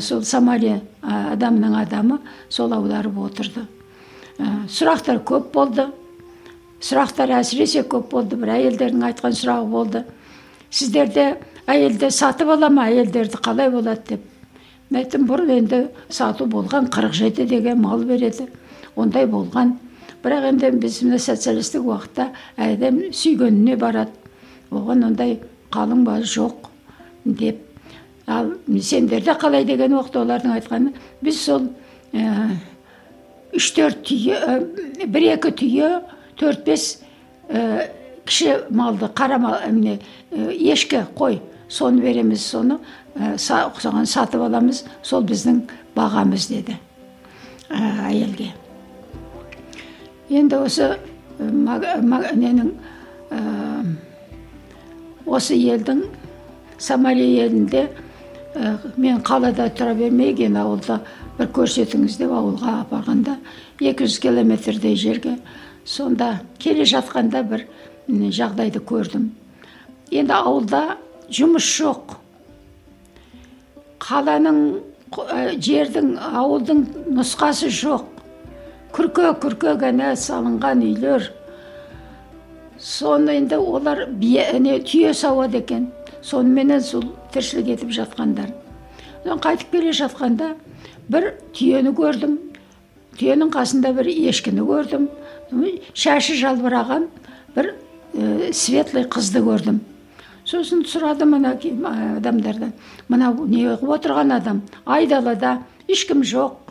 сол 0.00 0.22
сомали 0.22 0.76
адамның 1.02 1.74
адамы 1.80 2.20
сол 2.48 2.72
аударып 2.76 3.16
отырды. 3.18 3.64
Сұрақтар 4.70 5.22
көп 5.26 5.50
болды. 5.54 5.88
Сұрақтар 6.80 7.32
әсіресе 7.40 7.82
көп 7.82 8.10
болды. 8.12 8.36
Бір 8.38 8.54
әйелдердің 8.60 9.08
айтқан 9.08 9.34
сұрағы 9.34 9.66
болды. 9.70 10.04
Сіздерде 10.70 11.38
әйелді 11.66 12.10
сатып 12.14 12.52
ала 12.54 12.70
ма? 12.70 12.86
Әйелдерді 12.90 13.40
қалай 13.42 13.70
болады 13.72 14.02
деп. 14.12 14.35
Мен 14.90 15.00
айттым 15.02 15.26
бұрын 15.26 15.52
енді 15.56 15.80
сату 16.08 16.46
болған 16.50 16.88
қырық 16.92 17.14
жеті 17.16 17.46
деген 17.46 17.80
мал 17.82 18.04
береді. 18.06 18.46
Ондай 18.96 19.26
болған. 19.26 19.76
Бірақ 20.22 20.48
енді 20.52 20.70
біз 20.82 21.02
мына 21.04 21.18
социалистік 21.22 21.84
уақытта 21.86 22.30
әдем 22.56 23.02
сүйгеніне 23.12 23.76
барады. 23.78 24.14
Оған 24.70 25.04
ондай 25.10 25.38
қалың 25.74 26.04
бал 26.06 26.22
жоқ 26.22 26.70
деп. 27.24 27.60
Ал 28.26 28.52
сендерде 28.82 29.34
қалай 29.38 29.64
деген 29.64 29.94
уақытта 29.94 30.22
олардың 30.24 30.56
айтқаны 30.56 30.94
біз 31.22 31.42
сол 31.44 31.68
ә, 32.12 32.56
үш 33.54 33.70
төрт 33.76 34.02
түйе 34.08 34.38
ә, 34.38 34.56
бір 35.06 35.28
екі 35.36 35.52
түйе 35.60 35.90
төрт 36.38 36.64
бес 36.66 36.88
ә, 37.48 37.86
кіші 38.26 38.56
малды 38.70 39.06
қара 39.14 39.38
мал 39.38 39.60
міне 39.70 40.00
ешкі 40.32 41.04
қой 41.14 41.38
соны 41.68 42.02
береміз 42.02 42.44
соны 42.46 42.78
ә, 43.16 43.36
соған 43.38 44.06
сатып 44.06 44.42
аламыз 44.46 44.84
сол 45.02 45.24
біздің 45.26 45.62
бағамыз 45.96 46.48
деді 46.52 46.78
әйелге 47.70 48.52
енді 50.30 50.62
осы 50.62 50.96
ненің 51.38 52.72
осы 55.26 55.56
елдің 55.58 56.04
сомали 56.78 57.26
елінде 57.42 57.86
мен 58.96 59.20
қалада 59.26 59.68
тұра 59.76 59.94
бермеген 59.96 60.56
ауылда 60.56 61.00
бір 61.36 61.50
көрсетіңіз 61.56 62.18
деп 62.20 62.32
ауылға 62.32 62.80
апарғанда 62.84 63.36
200 63.80 64.18
километрдей 64.22 64.96
жерге 64.96 65.36
сонда 65.84 66.40
келе 66.58 66.86
жатқанда 66.88 67.42
бір 67.50 67.66
жағдайды 68.08 68.80
көрдім 68.80 69.28
енді 70.10 70.32
ауылда 70.32 70.96
жұмыс 71.32 71.66
жоқ. 71.78 72.16
Қаланың 74.02 74.60
жердің 75.62 76.16
ауылдың 76.20 76.84
нұсқасы 77.16 77.70
жоқ. 77.72 78.04
Күрке 78.94 79.32
күрке 79.42 79.74
ғана 79.80 80.14
салынған 80.16 80.82
үйлер. 80.86 81.30
Соны 82.78 83.38
енді 83.40 83.58
олар 83.58 84.06
түйе 84.20 85.14
сауады 85.14 85.62
екен. 85.62 85.90
Соныменен 86.22 86.80
сол 86.82 87.04
тіршілік 87.32 87.74
етіп 87.76 87.92
жатқандар. 87.98 88.52
Қайтып 89.26 89.72
келе 89.72 89.92
жатқанда 89.96 90.54
бір 91.10 91.32
түйені 91.56 91.92
көрдім. 91.96 92.38
Түйенің 93.18 93.50
қасында 93.54 93.92
бір 93.96 94.10
ешкіні 94.12 94.64
көрдім. 94.66 95.08
Шашы 95.94 96.36
жалбыраған 96.38 97.08
бір 97.56 97.72
ә, 98.14 98.52
светлый 98.52 99.06
қызды 99.08 99.42
көрдім. 99.44 99.80
Сосын 100.46 100.84
сұрадым 100.86 101.34
ана 101.36 101.56
адамдардан 102.16 102.72
мынау 103.08 103.46
не 103.46 103.64
қылып 103.66 103.96
отырған 103.98 104.36
адам? 104.36 104.62
Айдалада 104.84 105.58
ешкім 105.88 106.22
жоқ. 106.22 106.62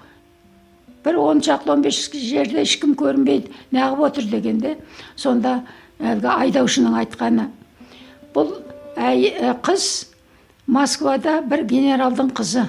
Бір 1.03 1.19
он 1.19 1.41
шақты 1.41 1.71
он 1.71 1.81
бес 1.81 2.09
жерде 2.11 2.63
ешкім 2.63 2.95
көрінбейді 2.95 3.51
неғып 3.71 3.99
отыр 4.07 4.25
дегенде 4.31 4.77
сонда 5.15 5.59
әлгі 5.99 6.31
айдаушының 6.31 6.95
айтқаны 7.03 7.49
бұл 8.33 8.55
әй, 8.97 9.29
қыз 9.61 10.07
москвада 10.67 11.41
бір 11.45 11.65
генералдың 11.69 12.31
қызы. 12.35 12.65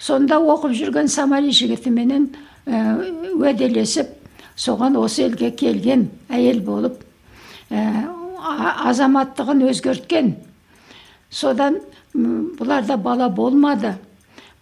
Сонда 0.00 0.40
оқып 0.40 0.72
жүрген 0.74 1.08
самали 1.12 1.52
жігітіменен 1.52 2.30
ә, 2.66 2.80
уәделесіп 3.36 4.16
соған 4.56 4.96
осы 4.98 5.26
елге 5.28 5.50
келген 5.52 6.08
әйел 6.32 6.62
болып 6.64 7.02
ә, 7.70 8.08
азаматтығын 8.40 9.64
өзгерткен. 9.70 10.34
Содан 11.30 11.80
бұларда 12.14 12.96
бала 12.96 13.28
болмады. 13.28 13.94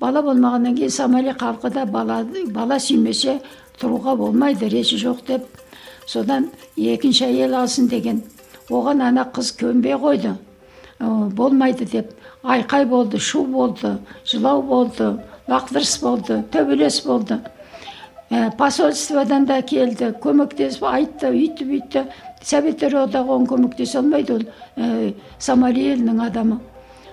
Бала 0.01 0.23
болмағаннан 0.23 0.77
кейін 0.77 0.91
сомали 0.91 1.33
халқы 1.35 1.71
да 1.75 1.85
бала, 1.87 2.25
бала 2.55 2.79
сүймесе 2.79 3.41
тұруға 3.81 4.17
болмайды 4.17 4.69
речі 4.69 4.99
жоқ 5.01 5.25
деп. 5.27 5.47
Содан 6.07 6.51
екінші 6.77 7.27
әйел 7.27 7.57
алсын 7.59 7.88
деген. 7.88 8.23
Оған 8.71 9.03
ана 9.03 9.25
қыз 9.35 9.55
көнбей 9.59 9.97
қойды. 9.99 10.37
Болмайды 11.01 11.85
деп. 11.85 12.12
Айқай 12.43 12.87
болды 12.87 13.19
шу 13.19 13.45
болды 13.45 13.99
жылау 14.25 14.62
болды 14.62 15.17
лақтырыс 15.49 16.01
болды 16.03 16.43
төбелес 16.53 17.01
болды. 17.05 17.41
Ә, 18.31 18.51
посольстводан 18.57 19.47
да 19.49 19.62
келді 19.62 20.12
көмектесіп 20.23 20.85
айтты 20.85 21.31
үйтті 21.33 21.64
бүйтті 21.64 22.03
советтер 22.42 22.94
одағы 23.05 23.35
оған 23.35 23.48
көмектесе 23.51 23.98
алмайды 23.98 24.35
ол 24.35 24.44
ә, 24.77 25.14
сомали 25.38 25.88
елінің 25.92 26.22
адамы 26.27 26.61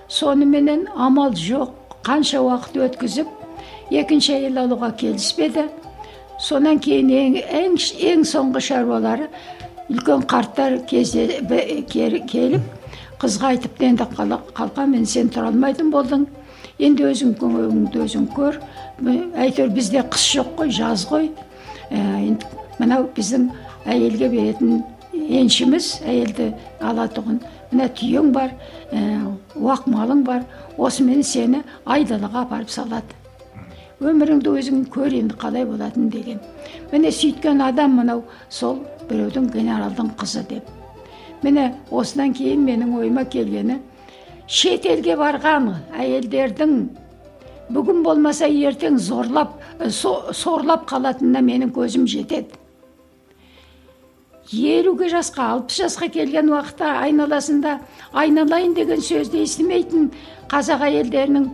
соныменен 0.08 0.86
амал 0.94 1.34
жоқ 1.34 1.72
қанша 2.06 2.40
уақыт 2.44 2.78
өткізіп 2.86 3.28
екінші 3.90 4.36
әйел 4.36 4.62
алуға 4.64 4.92
келіспеді. 4.98 5.66
Сонан 6.42 6.78
кейін 6.82 7.10
ең, 7.10 7.76
ең, 7.78 8.24
соңғы 8.28 8.60
шаруалары 8.68 9.28
үлкен 9.90 10.26
қарттар 10.28 10.78
кезде 10.90 11.40
келіп 11.90 12.62
қызға 13.20 13.54
айтыпты 13.54 13.88
енді 13.88 14.06
қалқа 14.54 14.86
мен 14.86 15.06
сен 15.06 15.30
тұра 15.32 15.48
алмайтын 15.48 15.90
болдың. 15.90 16.26
Енді 16.78 17.06
өзің 17.08 17.32
көңіліңді 17.40 18.02
өзің 18.04 18.26
көр. 18.36 18.58
Әйтеуір 19.00 19.70
бізде 19.72 20.02
қыс 20.04 20.26
жоқ 20.36 20.50
қой 20.58 20.74
жаз 20.76 21.06
ғой 21.08 21.30
ә, 21.90 21.96
енді 22.20 22.44
мынау 22.78 23.08
біздің 23.16 23.48
әйелге 23.86 24.28
беретін 24.28 24.82
еншіміз 25.40 25.90
әйелді 26.06 26.52
алатұғын. 26.80 27.38
Мына 27.72 27.88
түйең 27.98 28.32
бар 28.34 28.52
уақ 29.56 29.86
малың 29.90 30.24
бар. 30.26 30.44
Осымен 30.78 31.22
сені 31.24 31.62
айдалаға 31.84 32.44
апарып 32.46 32.70
салады. 32.70 33.16
Өміріңді 34.00 34.52
өзің 34.58 34.84
көр 34.92 35.14
енді 35.22 35.38
қалай 35.40 35.64
болатынын 35.64 36.10
деген. 36.12 36.40
Міне 36.92 37.10
сөйткен 37.10 37.62
адам 37.64 37.96
мынау 37.96 38.22
сол 38.50 38.82
біреудің 39.08 39.48
генералдың 39.54 40.12
қызы 40.20 40.44
деп. 40.50 40.68
Міне 41.42 41.72
осыдан 41.90 42.34
кейін 42.36 42.64
менің 42.66 42.92
ойыма 42.98 43.24
келгені 43.24 43.80
шетелге 44.46 45.16
барған 45.16 45.72
әйелдердің. 45.96 46.76
Бүгін 47.72 48.04
болмаса 48.04 48.46
ертең 48.46 48.98
зорлап 49.02 49.56
сорлап 49.90 50.86
қалатынына 50.90 51.40
менің 51.42 51.72
көзім 51.74 52.06
жетеді. 52.06 52.52
Елуге 54.52 55.08
жасқа 55.10 55.50
алпыс 55.56 55.80
жасқа 55.80 56.08
келген 56.12 56.50
уақытта 56.52 56.92
айналасында 57.02 57.78
айналайын 58.12 58.74
деген 58.74 59.02
сөзді 59.02 59.42
естімейтін 59.42 60.10
қазақ 60.52 60.84
әйелдерінің 60.86 61.48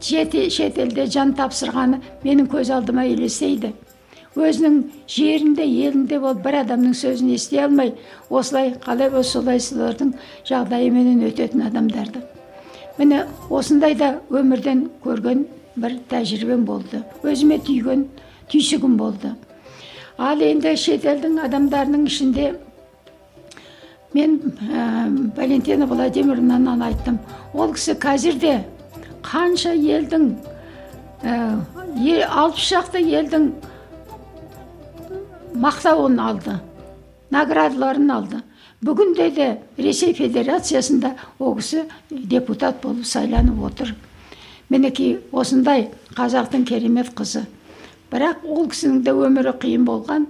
шетелде 0.00 1.06
жан 1.10 1.34
тапсырғаны 1.34 2.00
менің 2.24 2.46
көз 2.52 2.70
алдыма 2.74 3.04
елестейді. 3.10 3.72
Өзінің 4.38 4.76
жерінде 5.10 5.64
елінде 5.66 6.20
болып 6.22 6.44
бір 6.44 6.60
адамның 6.60 6.94
сөзін 6.94 7.32
ести 7.34 7.58
алмай 7.58 7.94
осылай 8.30 8.74
қалай 8.84 9.10
болса 9.10 9.40
солай 9.40 9.58
солардың 9.58 10.12
жағдайыменен 10.46 11.24
өтетін 11.26 11.66
адамдарды. 11.66 12.22
Міне 12.98 13.24
осындай 13.50 13.96
да 13.98 14.20
өмірден 14.30 14.86
көрген 15.02 15.46
бір 15.76 15.98
тәжірибем 16.10 16.64
болды. 16.68 17.02
Өзіме 17.22 17.58
түйген 17.66 18.06
түйсігім 18.52 18.96
болды. 18.98 19.34
Ал 20.18 20.42
енді 20.42 20.74
шетелдің 20.74 21.38
адамдарының 21.46 22.06
ішінде 22.10 22.48
мен 24.14 24.38
ә, 24.66 25.32
валентина 25.36 25.86
владимировнаны 25.86 26.74
айттым 26.88 27.18
ол 27.54 27.72
кісі 27.76 27.94
қазір 28.02 28.38
де 28.42 28.54
қанша 29.22 29.74
елдің 29.76 30.32
алпыс 31.22 32.66
шақты 32.70 33.02
елдің 33.02 33.50
мақтауын 35.58 36.18
алды 36.22 36.58
наградаларын 37.34 38.10
алды 38.10 38.42
бүгінде 38.82 39.30
де 39.34 39.48
ресей 39.76 40.14
федерациясында 40.14 41.14
ол 41.38 41.56
кісі 41.58 41.84
депутат 42.10 42.82
болып 42.82 43.06
сайланып 43.06 43.62
отыр 43.70 43.94
мінекей 44.70 45.18
осындай 45.32 45.88
қазақтың 46.14 46.64
керемет 46.68 47.10
қызы 47.14 47.44
бірақ 48.12 48.44
ол 48.48 48.66
кісінің 48.72 49.02
де 49.06 49.14
өмірі 49.14 49.54
қиын 49.60 49.86
болған. 49.88 50.26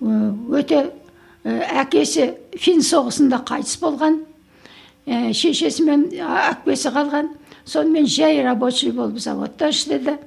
Өте 0.00 0.86
әкесі 1.44 2.32
фин 2.58 2.82
соғысында 2.84 3.42
қайтыс 3.48 3.78
болған. 3.82 4.20
Шешесі 5.06 5.86
мен 5.86 6.08
әкпесі 6.14 6.92
қалған. 6.94 7.32
Сонымен 7.64 8.06
жай 8.06 8.42
рабочий 8.44 8.92
болып 8.92 9.18
заводта 9.20 9.70
істеді. 9.70 10.18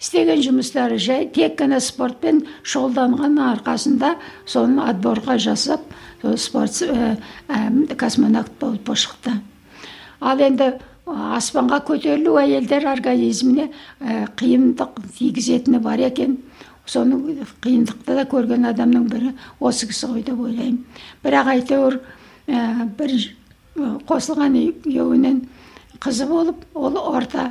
Істеген 0.00 0.42
жұмыстары 0.44 0.98
жай 1.00 1.28
тек 1.32 1.54
қана 1.60 1.78
спортпен 1.80 2.42
шұғылданған 2.66 3.38
арқасында 3.40 4.14
соны 4.44 4.82
отборға 4.90 5.38
жасап 5.40 5.86
спорт 6.36 6.82
ә, 6.82 7.14
ә, 7.48 7.94
космонавт 7.96 8.52
болып 8.60 8.90
шықты. 8.90 9.38
Ал 10.20 10.40
енді 10.40 10.74
аспанға 11.06 11.80
көтерілу 11.84 12.38
әйелдер 12.40 12.86
организміне 12.88 13.68
ә, 14.00 14.24
қиындық 14.38 15.00
тигізетіні 15.18 15.80
бар 15.84 16.00
екен. 16.06 16.38
Соны 16.86 17.44
қиындықты 17.64 18.16
да 18.16 18.24
көрген 18.28 18.68
адамның 18.70 19.08
бірі 19.08 19.32
осы 19.60 19.88
кісі 19.88 20.10
ғой 20.12 20.24
деп 20.24 20.40
ойлаймын. 20.40 20.80
Бірақ 21.24 21.50
әйтеуір 21.54 22.00
ә, 22.48 22.88
бір 22.98 23.14
қосылған 24.08 24.58
күйеуінен 24.84 25.40
қызы 26.00 26.28
болып 26.28 26.64
ол 26.74 26.98
орта 27.00 27.50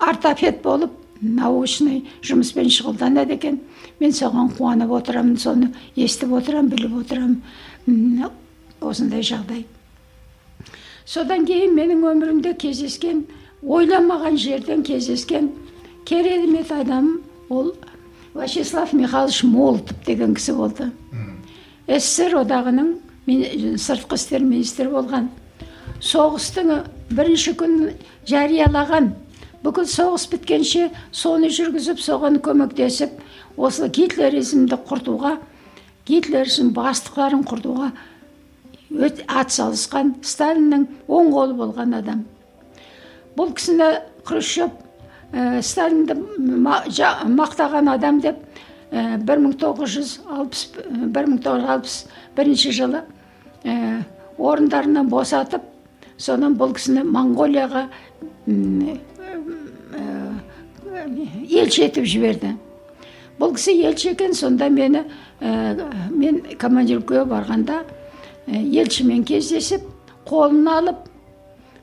ортопед 0.00 0.62
болып 0.62 0.98
научный 1.22 2.02
жұмыспен 2.26 2.70
шұғылданады 2.70 3.36
екен. 3.38 3.60
Мен 4.00 4.14
соған 4.14 4.50
қуанып 4.56 4.90
отырамын 4.98 5.36
соны 5.38 5.70
естіп 5.96 6.34
отырамын 6.38 6.70
біліп 6.72 6.98
отырамын. 7.02 8.30
Осындай 8.82 9.22
жағдай. 9.22 9.64
Содан 11.04 11.46
кейін 11.46 11.74
менің 11.76 12.04
өмірімде 12.12 12.54
кездескен 12.54 13.24
ойламаған 13.62 14.36
жерден 14.38 14.82
кездескен 14.82 15.50
керемет 16.04 16.72
адам 16.72 17.20
ол 17.48 17.74
вячеслав 18.34 18.94
михайлович 18.94 19.42
молотов 19.44 19.96
деген 20.06 20.34
кісі 20.34 20.52
болды. 20.56 20.90
Ссср 21.86 22.38
одағының 22.42 22.94
сыртқы 23.76 24.16
істер 24.16 24.42
министрі 24.42 24.88
болған. 24.92 25.28
Соғыстың 26.02 26.86
бірінші 27.10 27.54
күн 27.58 27.74
жариялаған. 28.26 29.12
Бүкіл 29.62 29.86
соғыс 29.86 30.26
біткенше 30.32 30.88
соны 31.14 31.50
жүргізіп 31.52 32.00
соған 32.02 32.40
көмектесіп 32.42 33.20
осы 33.56 33.86
гитлеризмді 33.88 34.78
құртуға 34.88 35.36
гитлеризм 36.08 36.72
бастықтарын 36.74 37.44
құртуға 37.46 37.92
өте 38.98 39.24
атсалысқан 39.28 40.16
сталиннің 40.26 40.86
оң 41.08 41.32
қолы 41.32 41.56
болған 41.56 41.96
адам. 41.98 42.24
Бұл 43.36 43.52
кісіні 43.56 43.88
хрущев 44.26 44.70
ә, 45.32 45.62
сталинді 45.64 46.16
мақтаған 47.32 47.90
адам 47.94 48.20
деп 48.20 48.36
ә, 48.92 49.18
1960 49.22 50.20
1961 51.08 52.72
жылы 52.72 53.04
ә, 53.64 54.02
орындарынан 54.38 55.08
босатып 55.08 55.62
содан 56.18 56.56
бұл 56.58 56.74
кісіні 56.76 57.06
моңғолияға 57.08 57.86
елші 61.48 61.86
етіп 61.88 62.04
жіберді. 62.04 62.54
Бұл 63.40 63.56
кісі 63.56 63.74
елші 63.88 64.12
екен 64.12 64.36
сонда 64.36 64.68
мені 64.70 65.06
ә, 65.40 65.88
мен 66.12 66.42
командировкаға 66.60 67.24
барғанда 67.32 67.82
Елшімен 68.46 69.24
кездесіп 69.24 69.84
қолын 70.26 70.66
алып 70.70 71.04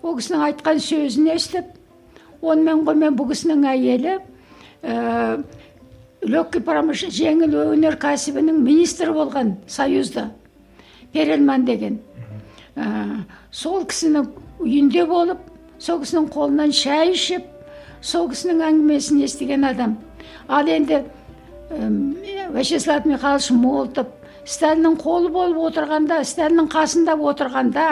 ол 0.04 0.17
кісінің 0.17 0.43
айтқан 0.50 0.82
сөзін 0.84 1.30
естіп 1.34 1.69
онымен 2.41 2.84
қоймай 2.88 3.13
бұл 3.15 3.30
кісінің 3.32 3.65
әйелі 3.74 4.15
ә, 4.84 5.43
легкий 6.24 6.63
промышлен 6.63 7.13
жеңіл 7.15 7.56
өнеркәсібінің 7.76 8.60
министрі 8.63 9.15
болған 9.15 9.56
союзда 9.67 10.30
перельман 11.13 11.65
деген 11.67 12.00
ә, 12.76 13.24
сол 13.52 13.86
кісінің 13.88 14.28
үйінде 14.60 15.06
болып 15.08 15.48
сол 15.80 16.02
кісінің 16.04 16.28
қолынан 16.36 16.76
шай 16.76 17.13
ішіп 17.15 17.48
сол 18.02 18.30
кісінің 18.32 18.63
әңгімесін 18.67 19.24
естіген 19.28 19.67
адам 19.67 19.98
ал 20.48 20.67
енді 20.67 21.04
вячеслав 21.69 23.05
михайлович 23.05 23.51
молотов 23.51 24.08
сталиннің 24.45 24.97
қолы 25.03 25.29
болып 25.29 25.60
отырғанда 25.69 26.23
сталиннің 26.25 26.69
қасында 26.73 27.15
отырғанда 27.29 27.88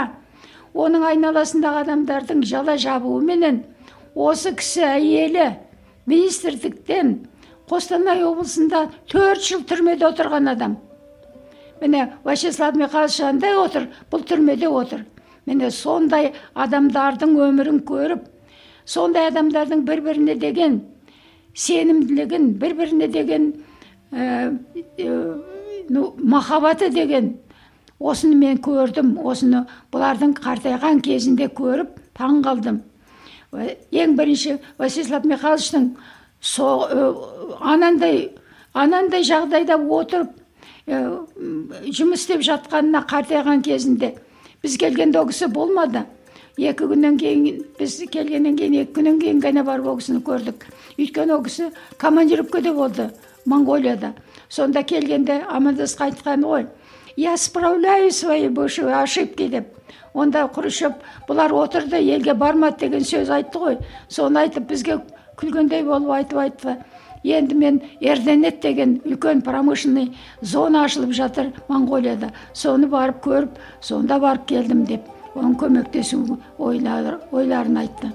оның 0.73 1.05
айналасындағы 1.11 1.83
адамдардың 1.85 2.43
жала 2.49 2.77
жабуыменен 2.81 3.61
осы 4.15 4.53
кісі 4.57 4.83
әйелі 4.87 5.47
министрліктен 6.09 7.13
қостанай 7.69 8.23
облысында 8.25 8.87
төрт 9.11 9.43
жыл 9.43 9.63
түрмеде 9.67 10.07
отырған 10.07 10.49
адам. 10.55 10.77
Міне 11.81 12.13
вячеслав 12.25 12.75
михайлович 12.75 13.19
андай 13.21 13.55
отыр 13.59 13.89
бұл 14.11 14.23
түрмеде 14.25 14.69
отыр. 14.71 15.05
Міне 15.45 15.69
сондай 15.71 16.33
адамдардың 16.55 17.37
өмірін 17.37 17.83
көріп 17.85 18.25
сондай 18.85 19.29
адамдардың 19.29 19.85
бір 19.85 20.01
біріне 20.01 20.35
деген 20.35 20.81
сенімділігін 21.57 22.53
бір 22.61 22.75
біріне 22.77 23.07
деген 23.07 23.53
ну 25.89 26.13
махаббаты 26.17 26.89
деген. 26.89 27.35
Осыны 27.97 28.35
мен 28.37 28.59
көрдім 28.61 29.15
осыны 29.25 29.63
бұлардың 29.89 30.35
қартайған 30.37 30.99
кезінде 31.01 31.47
көріп 31.49 31.95
таң 32.13 32.43
қалдым. 32.45 32.83
Ең 33.89 34.13
бірінші 34.19 34.59
вячеслав 34.77 35.25
михайловичтың 35.25 35.95
анандай 37.57 38.19
анандай 38.73 39.25
жағдайда 39.25 39.79
отырып 39.81 40.29
жұмыс 40.87 42.21
істеп 42.21 42.45
жатқанына 42.45 43.01
қартайған 43.09 43.65
кезінде 43.65 44.13
біз 44.61 44.77
келгенде 44.77 45.17
ол 45.17 45.31
кісі 45.31 45.49
болмады. 45.49 46.05
Екі 46.57 46.89
күннен 46.89 47.19
кейін 47.21 47.63
біз 47.79 47.99
келгеннен 48.11 48.57
кейін 48.57 48.81
екі 48.81 48.93
күннен 48.97 49.21
кейін 49.21 49.43
ғана 49.43 49.63
барып 49.67 49.91
ол 49.93 49.99
кісіні 50.01 50.23
көрдік 50.25 50.65
өйткені 50.97 51.37
ол 51.37 51.43
кісі 51.45 51.71
командировкада 52.01 52.73
болды 52.73 53.09
моңғолияда 53.45 54.13
сонда 54.49 54.83
келгенде 54.83 55.43
амандасып 55.47 56.07
айтқан 56.09 56.45
ғой 56.49 56.67
я 57.17 57.35
справляю 57.35 58.11
свои 58.11 58.47
бывшие 58.47 58.95
ошибки 58.95 59.47
деп. 59.47 59.67
Онда 60.13 60.47
хрущев 60.53 60.93
бұлар 61.27 61.51
отырды 61.53 61.97
елге 61.97 62.33
бармады 62.33 62.85
деген 62.85 63.01
сөз 63.01 63.29
айтты 63.33 63.59
ғой. 63.59 63.77
Соны 64.07 64.45
айтып 64.45 64.69
бізге 64.69 65.01
күлгендей 65.35 65.83
болып 65.83 66.11
айтып 66.11 66.39
айтты. 66.39 66.77
Енді 67.23 67.55
мен 67.55 67.81
эрденет 67.99 68.61
деген 68.61 69.01
үлкен 69.03 69.41
промышленный 69.41 70.13
зона 70.41 70.85
ашылып 70.85 71.11
жатыр 71.17 71.51
моңғолияда 71.67 72.31
соны 72.53 72.87
барып 72.87 73.23
көріп 73.25 73.57
сонда 73.81 74.19
барып 74.19 74.45
келдім 74.45 74.85
деп. 74.85 75.01
Оған 75.35 75.55
көмектесу 75.61 76.37
ойларын 76.57 77.81
айтты 77.83 78.11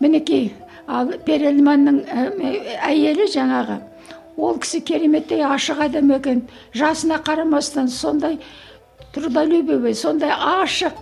мінекей 0.00 0.52
ал 0.86 1.12
перельманның 1.26 2.02
әйелі 2.86 3.26
жаңағы 3.32 3.80
ол 4.36 4.58
кісі 4.62 4.82
кереметтей 4.86 5.42
ашық 5.46 5.82
адам 5.88 6.12
екен 6.16 6.42
жасына 6.74 7.20
қарамастан 7.24 7.88
сондай 7.88 8.38
трудолюбивый 9.14 9.94
сондай 9.94 10.30
ашық 10.30 10.92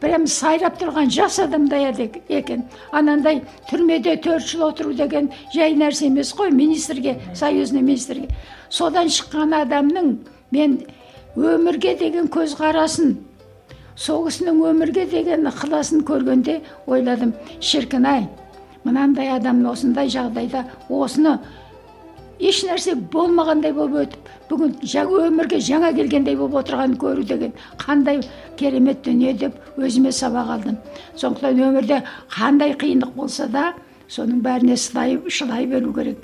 прям 0.00 0.26
сайрап 0.26 0.78
тұрған 0.80 1.10
жас 1.12 1.38
адамдай 1.40 1.90
екен 2.28 2.64
анандай 2.92 3.42
түрмеде 3.70 4.16
төрт 4.24 4.48
жыл 4.48 4.66
отыру 4.70 4.94
деген 4.94 5.30
жай 5.54 5.76
нәрсе 5.76 6.08
емес 6.08 6.32
қой 6.36 6.50
министрге 6.50 7.18
союзный 7.34 7.82
министрге 7.82 8.28
содан 8.68 9.08
шыққан 9.08 9.54
адамның 9.62 10.12
мен 10.52 10.78
өмірге 11.36 11.96
деген 11.98 12.28
көзқарасын 12.32 13.16
сол 13.96 14.26
кісінің 14.28 14.62
өмірге 14.70 15.06
деген 15.10 15.48
ықыласын 15.50 16.04
көргенде 16.08 16.60
ойладым 16.86 17.32
шіркін 17.60 18.06
ай 18.06 18.26
мынандай 18.84 19.32
адам 19.34 19.64
осындай 19.66 20.10
жағдайда 20.12 20.66
осыны 20.88 21.38
еш 22.38 22.62
нәрсе 22.68 22.94
болмағандай 23.12 23.72
болып 23.72 24.02
өтіп 24.02 24.28
бүгін 24.50 24.74
өмірге 25.30 25.60
жаңа 25.64 25.92
келгендей 25.96 26.36
болып 26.36 26.60
отырғанын 26.62 26.98
көру 27.00 27.24
деген 27.24 27.54
қандай 27.80 28.20
керемет 28.56 29.02
дүние 29.04 29.32
деп 29.32 29.56
өзіме 29.76 30.12
сабақ 30.12 30.52
алдым. 30.56 30.76
Сондықтан 31.16 31.62
өмірде 31.68 32.02
қандай 32.28 32.76
қиындық 32.76 33.14
болса 33.16 33.48
да 33.48 33.72
соның 34.08 34.42
бәріне 34.44 34.76
шыдай, 34.76 35.18
шыдай 35.28 35.66
беру 35.66 35.92
керек. 35.92 36.18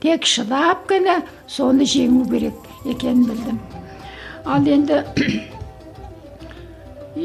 Тек 0.00 0.24
шыдап 0.24 0.88
қана 0.88 1.22
соны 1.46 1.84
жеңу 1.84 2.24
керек 2.30 2.54
екенін 2.84 3.28
білдім. 3.28 3.60
Ал 4.46 4.66
енді 4.66 5.04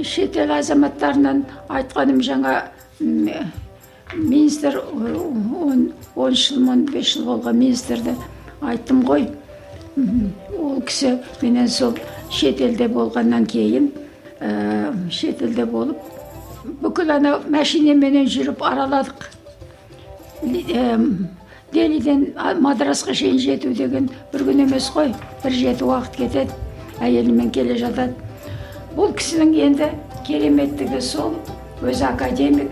шетел 0.01 0.51
азаматтарынан 0.51 1.43
айтқаным 1.69 2.21
жаңа 2.25 2.71
министр 2.99 4.81
он 4.93 5.91
он 6.15 6.35
жыл 6.35 6.69
он 6.69 6.85
бес 6.85 7.13
жыл 7.13 7.25
болған 7.25 7.59
министрді 7.59 8.15
айттым 8.61 9.03
ғой 9.05 9.27
ол 10.57 10.81
кісі 10.87 11.17
менен 11.41 11.67
сол 11.67 11.97
шетелде 12.31 12.87
болғаннан 12.87 13.45
кейін 13.45 13.91
ә, 14.39 14.93
шетелде 15.11 15.65
болып 15.65 15.97
бүкіл 16.81 17.11
ана 17.17 17.37
машинаменен 17.49 18.25
жүріп 18.25 18.63
араладық 18.63 19.29
ә, 20.43 20.97
делиден 21.73 22.27
мадрасқа 22.61 23.13
шейін 23.13 23.39
жету 23.39 23.73
деген 23.73 24.09
бір 24.33 24.47
күн 24.49 24.65
емес 24.65 24.89
қой 24.95 25.13
бір 25.43 25.57
жеті 25.57 25.89
уақыт 25.89 26.17
кетеді 26.17 26.61
әйелімен 27.01 27.51
келе 27.51 27.77
жатады 27.77 28.13
бұл 28.97 29.13
кісінің 29.17 29.53
енді 29.67 29.89
кереметтігі 30.27 31.01
сол 31.01 31.37
өзі 31.83 32.05
академик 32.09 32.69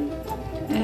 ә, 0.69 0.84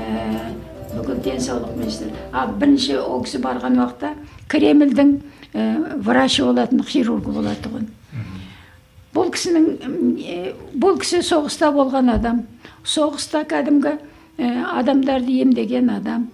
бүкіл 0.96 1.22
денсаулық 1.26 1.78
министрі 1.78 2.12
ал 2.34 2.56
бірінші 2.58 2.98
ол 3.04 3.22
кісі 3.26 3.42
барған 3.44 3.78
уақытта 3.82 4.16
кремльдің 4.52 5.14
ә, 5.54 5.98
врачы 6.02 6.48
болатын 6.48 6.84
хирургы 6.84 7.32
болатын 7.38 7.64
тұғын 7.68 7.88
бұл 9.18 9.32
кісінің 9.34 9.70
ә, 10.22 10.38
бұл 10.78 11.00
кісі 11.02 11.24
соғыста 11.26 11.72
болған 11.74 12.12
адам. 12.14 12.44
Соғыста 12.88 13.44
кәдімгі 13.50 13.98
адамдарды 14.38 15.40
емдеген 15.42 15.90
адам. 15.96 16.28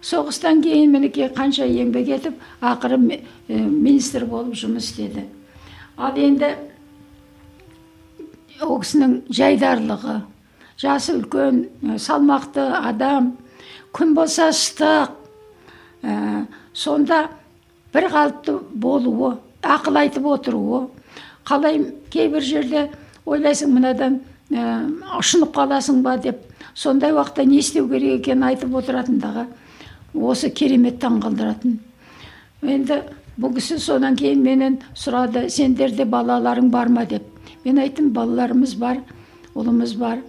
Соғыстан 0.00 0.62
кейін 0.64 0.94
мінекей 0.94 1.28
қанша 1.36 1.66
еңбек 1.68 2.08
етіп 2.08 2.40
ақыры 2.64 2.96
министр 3.48 4.24
болып 4.24 4.56
жұмыс 4.56 4.88
істеді. 4.88 5.26
Ал 6.00 6.16
енді 6.16 6.54
ол 8.62 8.80
кісінің 8.82 9.16
жайдарлығы. 9.32 10.20
Жасы 10.80 11.16
үлкен 11.18 11.96
салмақты 12.00 12.64
адам. 12.80 13.34
Күн 13.92 14.14
болса 14.14 14.50
ыстық. 14.52 15.16
Ә, 16.02 16.46
сонда 16.72 17.26
бір 17.92 18.08
қалыпты 18.12 18.58
болуы 18.72 19.36
ақыл 19.62 20.00
айтып 20.00 20.26
отыруы. 20.26 20.86
Қалай 21.44 21.82
кейбір 22.10 22.42
жерде 22.42 22.88
ойлайсың 23.26 23.74
мынадан 23.74 24.20
ә, 24.50 24.86
ұшынып 25.18 25.52
қаласың 25.56 26.02
ба 26.02 26.16
деп. 26.16 26.40
Сондай 26.74 27.12
уақытта 27.12 27.44
не 27.44 27.58
істеу 27.60 27.88
керек 27.88 28.22
екенін 28.22 28.48
айтып 28.52 28.74
отыратындығы 28.78 29.46
осы 30.14 30.50
керемет 30.50 30.98
таңғалдыратын 31.02 31.78
енді 32.62 33.00
бұл 33.40 33.54
кісі 33.56 33.78
содан 33.80 34.16
кейін 34.18 34.42
менен 34.44 34.78
сұрады 34.98 35.46
сендерде 35.48 36.04
балаларың 36.04 36.70
бар 36.70 36.88
ма? 36.88 37.04
деп. 37.06 37.22
Мен 37.64 37.78
айттым 37.78 38.10
балаларымыз 38.16 38.74
бар 38.80 39.02
ұлымыз 39.54 39.96
бар 39.98 40.20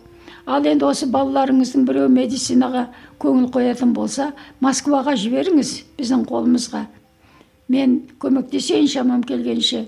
ал 0.46 0.66
енді 0.66 0.86
осы 0.88 1.08
балаларыңыздың 1.12 1.86
біреуі 1.88 2.12
медицинаға 2.12 2.88
көңіл 3.22 3.50
қоятын 3.54 3.94
болса 3.96 4.32
москваға 4.64 5.16
жіберіңіз 5.20 5.74
біздің 6.00 6.26
қолымызға 6.30 6.86
мен 7.72 8.00
көмектесейін 8.22 8.90
шамам 8.92 9.24
келгенше 9.24 9.86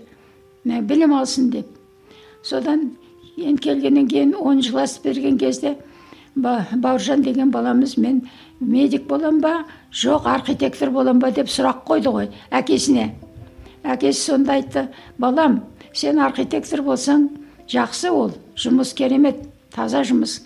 білім 0.64 1.16
алсын 1.18 1.50
деп 1.52 1.68
содан 2.44 2.92
енді 3.38 3.62
келгеннен 3.68 4.08
кейін 4.08 4.36
он 4.40 4.62
жыл 4.62 4.84
асып 4.84 5.10
берген 5.10 5.38
кезде 5.38 5.76
бауыржан 6.36 7.22
деген 7.22 7.52
баламыз 7.52 7.98
мен 7.98 8.22
медик 8.60 9.08
болам 9.08 9.42
ба 9.42 9.66
жоқ 9.92 10.26
архитектор 10.26 10.92
болам 10.92 11.20
ба 11.20 11.32
деп 11.32 11.48
сұрақ 11.48 11.84
қойды 11.88 12.14
ғой 12.14 12.30
әкесіне 12.52 13.12
әкесі 13.84 14.32
сонда 14.32 14.54
айтты 14.60 14.88
балам 15.18 15.62
сен 15.94 16.20
архитектор 16.20 16.82
болсаң 16.82 17.30
жақсы 17.70 18.12
ол. 18.12 18.34
Жұмыс 18.58 18.94
керемет 18.98 19.46
таза 19.74 20.04
жұмыс. 20.06 20.42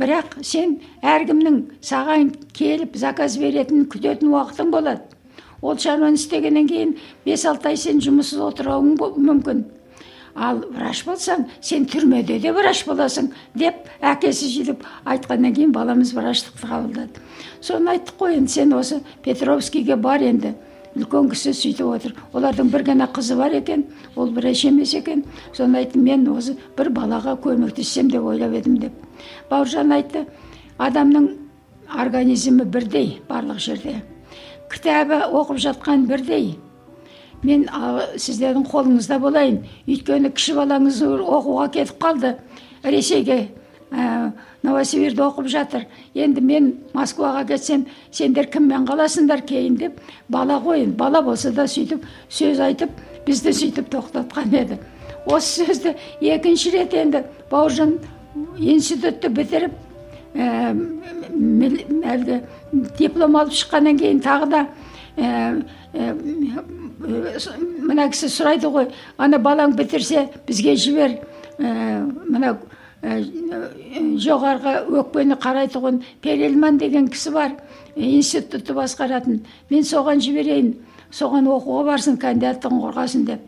Бірақ 0.00 0.38
сен 0.46 0.78
әркімнің 1.04 1.58
саған 1.84 2.32
келіп 2.56 2.96
заказ 2.96 3.36
беретін 3.40 3.84
күтетін 3.92 4.32
уақытың 4.32 4.70
болады. 4.72 5.02
Ол 5.62 5.76
шаруаны 5.78 6.16
істегеннен 6.18 6.66
кейін 6.66 6.96
бес 7.26 7.44
алты 7.46 7.70
ай 7.70 7.76
сен 7.76 8.00
жұмыссыз 8.02 8.40
отыруың 8.42 8.96
мүмкін. 8.98 9.64
Ал 10.34 10.62
врач 10.72 11.04
болсаң 11.04 11.44
сен 11.60 11.84
түрмеде 11.86 12.38
де 12.40 12.52
врач 12.56 12.86
боласың 12.88 13.28
деп 13.54 13.84
әкесі 14.00 14.48
сөйтіп 14.48 14.86
айтқаннан 15.04 15.52
кейін 15.54 15.74
баламыз 15.76 16.14
врачтықты 16.16 16.66
қабылдады. 16.66 17.20
Соны 17.60 17.92
айттық 17.92 18.16
қой 18.18 18.38
енді 18.40 18.50
сен 18.50 18.72
осы 18.72 19.02
петровскийге 19.22 19.96
бар 19.96 20.24
енді. 20.24 20.54
Үлкен 20.96 21.30
кісі 21.32 21.52
сөйтіп 21.56 21.88
отыр. 21.88 22.14
Олардың 22.32 22.70
бір 22.72 22.84
ғана 22.90 23.08
қызы 23.12 23.36
бар 23.36 23.54
екен 23.56 23.86
ол 24.16 24.30
врач 24.32 24.64
емес 24.68 24.94
екен. 24.94 25.24
Соны 25.52 25.80
айттым 25.80 26.04
мен 26.04 26.26
осы 26.28 26.56
бір 26.76 26.90
балаға 26.92 27.36
көмектессем 27.40 28.10
деп 28.12 28.24
ойлап 28.24 28.52
едім 28.52 28.78
деп. 28.78 28.92
Бауыржан 29.50 29.92
айтты 29.92 30.26
адамның 30.78 31.30
организмі 31.98 32.64
бірдей 32.64 33.20
барлық 33.28 33.58
жерде. 33.60 34.02
Кітабы 34.72 35.22
оқып 35.32 35.58
жатқан 35.60 36.06
бірдей. 36.08 36.58
Мен 37.42 37.66
сіздердің 38.16 38.68
қолыңызда 38.70 39.18
болайын. 39.20 39.62
Өйткені 39.88 40.30
кіші 40.30 40.54
балаңыз 40.60 41.02
оқуға 41.02 41.68
кетіп 41.74 41.98
қалды. 42.00 42.36
Ресейге 42.82 43.48
новосибирде 44.62 45.22
оқып 45.22 45.48
жатыр. 45.50 45.86
Енді 46.14 46.40
мен 46.40 46.72
москваға 46.94 47.44
кетсем 47.48 47.86
сендер 48.10 48.46
кіммен 48.46 48.86
қаласыңдар 48.86 49.44
кейін 49.46 49.76
деп 49.80 50.00
бала 50.28 50.60
ғой 50.62 50.86
бала 50.86 51.22
болса 51.22 51.50
да 51.52 51.66
сөйтіп 51.66 52.04
сөз 52.30 52.60
айтып 52.62 52.90
бізді 53.26 53.52
сөйтіп 53.52 53.90
тоқтатқан 53.92 54.56
еді. 54.62 54.78
Осы 55.26 55.66
сөзді 55.66 55.96
екінші 56.20 56.70
рет 56.76 56.94
енді 56.94 57.24
бауыржан 57.50 57.98
институтты 58.58 59.28
бітіріп 59.28 59.74
ә, 60.34 60.72
әлгі 62.14 62.40
диплом 62.98 63.36
алып 63.36 63.54
шыққаннан 63.56 63.98
кейін 64.00 64.22
тағы 64.24 64.48
да 64.50 64.62
ә, 65.16 65.62
ә, 65.92 66.14
мына 67.02 68.08
кісі 68.12 68.30
сұрайды 68.32 68.70
ғой 68.72 68.88
ана 69.18 69.38
балаң 69.42 69.76
бітірсе 69.76 70.28
бізге 70.46 70.76
жібер 70.76 71.18
ә, 71.58 72.02
мына 72.28 72.56
жоғарғы 73.02 74.74
өкпені 75.00 75.36
қарайтұғын 75.42 76.02
перельман 76.22 76.78
деген 76.78 77.08
кісі 77.10 77.32
бар. 77.34 77.56
Институтты 77.96 78.74
басқаратын. 78.74 79.42
Мен 79.70 79.82
соған 79.82 80.22
жіберейін. 80.22 80.76
Соған 81.12 81.48
оқуға 81.50 81.84
барсын 81.90 82.16
кандидаттығын 82.16 82.80
қорғасын 82.84 83.26
деп. 83.26 83.40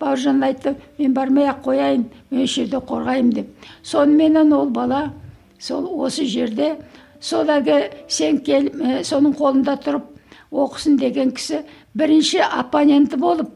Бауыржан 0.00 0.42
айтты 0.42 0.74
мен 0.98 1.12
бармай 1.14 1.46
ақ 1.50 1.60
қояйын 1.66 2.06
мен 2.30 2.42
осы 2.42 2.62
жерде 2.62 2.80
қорғаймын 2.80 3.32
деп. 3.34 3.46
Соныменен 3.82 4.52
ол 4.52 4.70
бала 4.70 5.12
сол 5.58 5.86
осы 6.02 6.24
жерде 6.24 6.76
сол 7.20 7.46
әлгі 7.46 8.08
сен 8.08 8.40
кел 8.42 8.70
соның 9.06 9.36
қолында 9.38 9.76
тұрып 9.84 10.08
оқысын 10.50 10.98
деген 10.98 11.30
кісі 11.36 11.62
бірінші 11.94 12.42
оппоненті 12.48 13.16
болып 13.16 13.50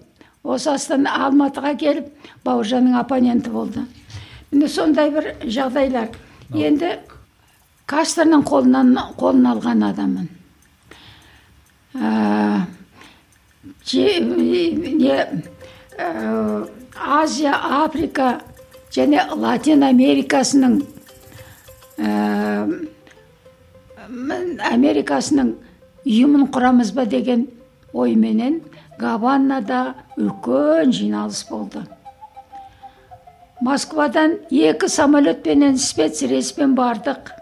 осы 0.45 0.71
астана 0.71 1.17
алматыға 1.27 1.75
келіп 1.81 2.13
бауыржанның 2.45 3.01
оппоненті 3.01 3.51
болды. 3.51 3.83
Міне 4.53 4.69
сондай 4.69 5.11
бір 5.11 5.33
жағдайлар 5.43 6.09
енді 6.55 6.93
кастроның 7.91 8.45
қолынан 8.47 8.95
қолын 9.19 9.47
алған 9.53 9.85
адаммын 9.91 10.29
ә, 11.95 12.67
же- 13.85 14.21
не 14.21 15.17
ә, 15.99 16.69
азия 16.97 17.55
африка 17.83 18.41
және 18.95 19.23
латин 19.37 19.83
америкасының 19.87 20.81
ә, 21.99 22.87
америкасының 24.71 25.55
ұйымын 26.07 26.49
құрамыз 26.55 26.93
ба 26.95 27.05
деген 27.07 27.47
ойменен 27.93 28.61
гаванада 28.99 29.95
үлкен 30.17 30.93
жиналыс 30.93 31.43
болды 31.51 31.83
москвадан 33.61 34.37
екі 34.51 34.89
самолетпенен 34.89 35.79
спецрейспен 35.79 36.75
бардық. 36.77 37.33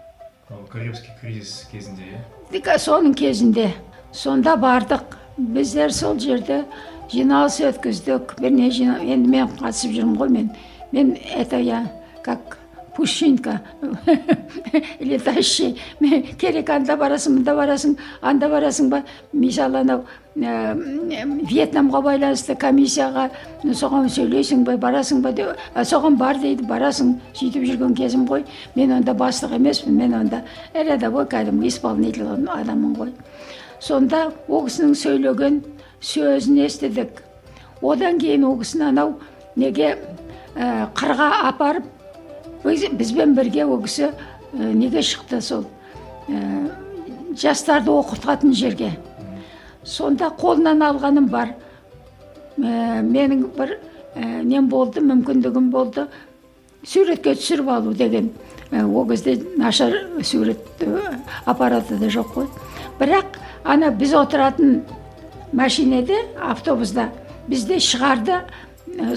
Карибский 0.71 1.11
кризис 1.21 1.67
кезінде 1.71 2.03
иә? 2.51 2.77
Соның 2.79 3.13
кезінде. 3.15 3.73
Сонда 4.11 4.55
бардық. 4.55 5.17
Біздер 5.37 5.91
сол 5.91 6.19
жерде 6.19 6.63
жиналыс 7.11 7.59
өткіздік. 7.59 8.35
Бірне 8.39 8.71
жина- 8.71 9.01
енді 9.03 9.29
мен 9.29 9.47
қатысып 9.47 9.91
жүрмін 9.91 10.17
ғой 10.17 10.29
мен. 10.29 10.49
Мен 10.91 11.17
это 11.35 11.57
я 11.57 11.91
как 12.23 12.57
пушинка. 12.95 13.61
Летающий 14.99 15.75
керек 16.39 16.69
анда 16.69 16.95
барасың 16.95 17.39
мында 17.39 17.55
барасың 17.55 17.97
анда 18.21 18.47
барасың 18.49 18.89
ба? 18.89 19.01
Мысалы 19.33 19.81
анау 19.83 20.05
ә, 20.35 20.75
вьетнамға 21.49 22.01
байланысты 22.05 22.55
комиссияға 22.59 23.27
соған 23.63 24.07
сөйлейсің 24.11 24.63
ба 24.67 24.77
барасың 24.79 25.21
ба 25.21 25.31
деп 25.35 25.55
«А, 25.73 25.83
соған 25.83 26.17
бар 26.17 26.39
дейді 26.39 26.63
барасың 26.67 27.15
сөйтіп 27.33 27.67
жүрген 27.67 27.95
кезім 27.95 28.25
ғой. 28.27 28.45
Мен 28.75 28.91
онда 28.91 29.13
бастық 29.13 29.55
емеспін 29.55 29.95
мен 29.99 30.13
онда 30.13 30.43
рядовой 30.73 31.25
кәдімгі 31.25 31.67
исполнитель 31.67 32.27
адаммын 32.31 32.95
ғой. 32.95 33.11
Сонда 33.79 34.31
ол 34.47 34.67
кісінің 34.67 34.95
сөйлеген 34.95 35.63
сөзін 36.01 36.63
естідік. 36.65 37.23
Одан 37.81 38.19
кейін 38.19 38.45
ол 38.47 38.59
кісіні 38.59 38.89
анау 38.89 39.17
неге 39.55 39.97
ә, 40.55 40.87
қырға 40.95 41.31
апарып 41.51 41.94
бізбен 42.65 43.35
бірге 43.35 43.65
ол 43.65 43.81
кісі 43.83 44.09
ә, 44.09 44.13
неге 44.73 45.01
шықты 45.05 45.41
сол 45.41 45.65
ә, 46.27 46.71
жастарды 47.37 47.91
оқытатын 47.93 48.53
жерге. 48.53 48.95
Сонда 49.83 50.31
қолынан 50.33 50.81
алғаным 50.81 51.29
бар. 51.29 51.53
Ә, 52.57 53.01
менің 53.05 53.49
бір 53.57 53.77
нем 54.15 54.69
болды 54.69 55.01
мүмкіндігім 55.03 55.69
болды. 55.69 56.07
Суретке 56.85 57.35
түсіріп 57.35 57.69
алу 57.69 57.93
деген 57.93 58.31
ол 58.71 59.07
кезде 59.09 59.35
нашар 59.57 59.93
сурет 60.23 60.59
аппараты 61.45 61.97
да 61.97 62.07
жоқ 62.07 62.33
қой. 62.33 62.47
Бірақ 62.99 63.37
ана 63.63 63.91
біз 63.91 64.13
отыратын 64.13 64.83
машинеде 65.51 66.21
автобуста 66.39 67.09
бізде 67.47 67.79
шығарды 67.79 68.39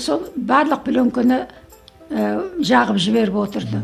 сол 0.01 0.27
барлық 0.35 0.83
пленканы 0.85 1.47
жағып 2.11 2.99
жіберіп 2.99 3.37
отырды. 3.43 3.83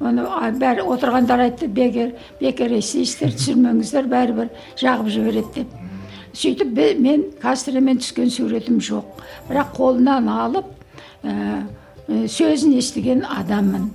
Оны 0.00 0.26
бәрі 0.58 0.84
отырғандар 0.90 1.46
айтты 1.46 1.68
бекер 1.70 2.14
бекер 2.40 2.72
естисіздер 2.76 3.34
түсірмеңіздер 3.34 4.08
бәрібір 4.10 4.50
жағып 4.80 5.10
жібереді 5.14 5.52
деп. 5.54 5.74
Сөйтіп 6.34 7.00
мен 7.00 7.28
кастромен 7.42 8.00
түскен 8.02 8.30
суретім 8.30 8.80
жоқ. 8.82 9.22
Бірақ 9.48 9.74
қолынан 9.76 10.28
алып 10.28 10.66
ә, 11.22 11.62
сөзін 12.08 12.74
естіген 12.78 13.24
адаммын. 13.24 13.90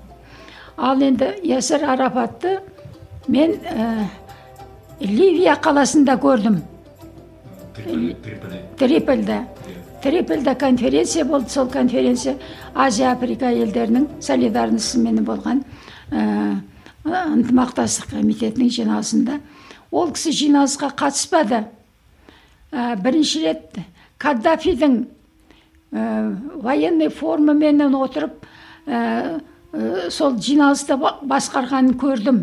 Ал 0.77 1.01
енді 1.03 1.33
ясір 1.43 1.83
арафатты 1.83 2.59
мен 3.27 3.59
ә, 3.67 4.07
ливия 5.01 5.57
қаласында 5.59 6.15
көрдім. 6.19 6.61
Трипольда 8.79 9.43
трипольда 10.03 10.55
конференция 10.55 11.25
болды. 11.25 11.49
Сол 11.49 11.67
конференция 11.67 12.37
азия 12.73 13.11
африка 13.11 13.51
елдерінің 13.51 14.21
солидарностьменен 14.21 15.25
болған 15.25 15.63
ә, 16.11 16.59
ынтымақтастық 17.05 18.11
комитетінің 18.15 18.69
жиналысында. 18.69 19.39
Ол 19.91 20.11
кісі 20.13 20.31
жиналысқа 20.31 20.91
қатыспады. 20.95 21.65
Ә, 22.71 22.95
бірінші 23.01 23.45
рет 23.47 23.79
каддафидің 24.17 25.01
ә, 25.91 26.35
военный 26.61 27.09
формаменен 27.09 27.95
отырып 27.95 28.45
сол 30.09 30.33
жиналысты 30.41 30.95
ба- 30.97 31.19
басқарғанын 31.21 31.93
көрдім. 32.01 32.39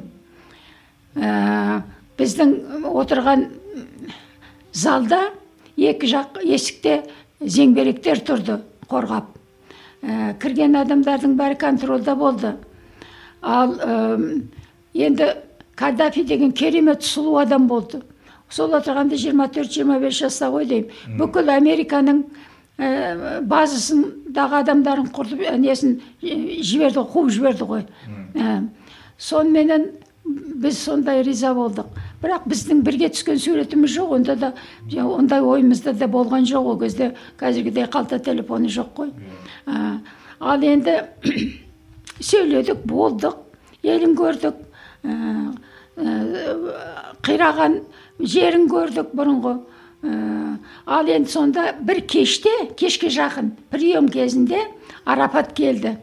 Біздің 1.16 2.52
отырған 2.86 3.40
залда 4.70 5.32
екі 5.76 6.06
жақ 6.12 6.38
есікте 6.46 7.00
зеңбіректер 7.40 8.22
тұрды 8.26 8.60
қорғап. 8.90 9.32
Ә, 10.02 10.34
кірген 10.40 10.76
адамдардың 10.80 11.36
бәрі 11.38 11.58
контрольда 11.60 12.14
болды. 12.16 12.54
Ал 13.42 13.74
øм, 13.80 14.26
енді 14.94 15.32
каддафи 15.76 16.24
деген 16.24 16.52
керемет 16.52 17.04
сұлу 17.04 17.36
адам 17.42 17.66
болды. 17.68 18.02
Сол 18.48 18.74
отырғанда 18.78 19.18
24-25 19.18 20.20
жаста 20.20 20.50
ғой 20.54 20.68
деймін. 20.70 20.90
Бүкіл 21.18 21.50
американың 21.56 22.22
ә, 22.78 23.40
базасындағы 23.42 24.60
адамдарын 24.62 25.10
құртып 25.12 25.42
ә, 25.44 25.56
несін 25.60 25.98
ә, 26.22 26.36
жіберді 26.62 27.04
қуып 27.12 27.32
жіберді 27.34 27.68
ғой. 27.68 27.86
Ә, 28.38 28.60
соныменен 29.18 29.90
біз 30.26 30.78
сондай 30.78 31.22
риза 31.22 31.52
болдық. 31.54 31.90
Бірақ 32.22 32.46
біздің 32.50 32.82
бірге 32.86 33.08
түскен 33.14 33.38
суретіміз 33.38 33.92
жоқ 33.94 34.14
онда 34.16 34.36
да 34.36 34.52
ондай 35.04 35.40
ойымызда 35.40 35.92
да 35.94 36.08
болған 36.10 36.46
жоқ 36.48 36.70
ол 36.72 36.78
кезде. 36.80 37.14
Қазіргідей 37.38 37.86
қалта 37.86 38.18
телефоны 38.18 38.68
жоқ 38.72 38.88
қой. 38.96 39.12
Ә, 39.66 40.00
ал 40.40 40.62
енді 40.62 40.96
сөйледік 42.20 42.82
болдық 42.88 43.36
елін 43.82 44.16
көрдік 44.18 44.58
ә, 45.04 45.52
қираған 47.22 47.80
жерін 48.18 48.66
көрдік 48.72 49.12
бұрынғы. 49.14 49.58
Ә, 50.02 50.58
ал 50.86 51.06
енді 51.06 51.30
сонда 51.30 51.74
бір 51.78 52.02
кеште 52.08 52.72
кешке 52.76 53.12
жақын 53.12 53.52
прием 53.70 54.08
кезінде 54.08 54.64
арапат 55.04 55.54
келді. 55.54 55.98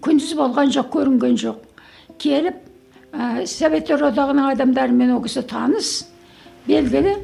Күндіз 0.00 0.34
болған 0.38 0.74
жоқ 0.74 0.90
көрінген 0.96 1.38
жоқ. 1.38 1.62
Келіп 2.20 2.69
ә, 3.12 3.46
советтер 3.46 4.02
одағының 4.10 4.52
адамдарымен 4.54 5.14
ол 5.16 5.22
кісі 5.24 5.42
таныс 5.50 6.06
белгілі 6.68 7.16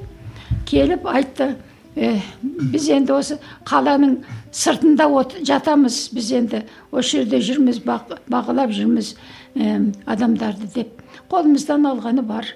келіп 0.66 1.06
айтты 1.06 1.54
«Э, 1.96 2.18
біз 2.44 2.90
енді 2.92 3.14
осы 3.16 3.38
қаланың 3.64 4.18
сыртында 4.52 5.06
от, 5.08 5.30
жатамыз 5.40 6.10
біз 6.12 6.26
енді 6.36 6.58
осы 6.92 7.22
жерде 7.22 7.38
жүрміз 7.40 7.78
бақ- 7.86 8.18
жүрміз 8.28 9.14
ә, 9.56 9.94
адамдарды 10.04 10.68
деп 10.74 11.00
қолымыздан 11.30 11.88
алғаны 11.88 12.20
бар 12.22 12.52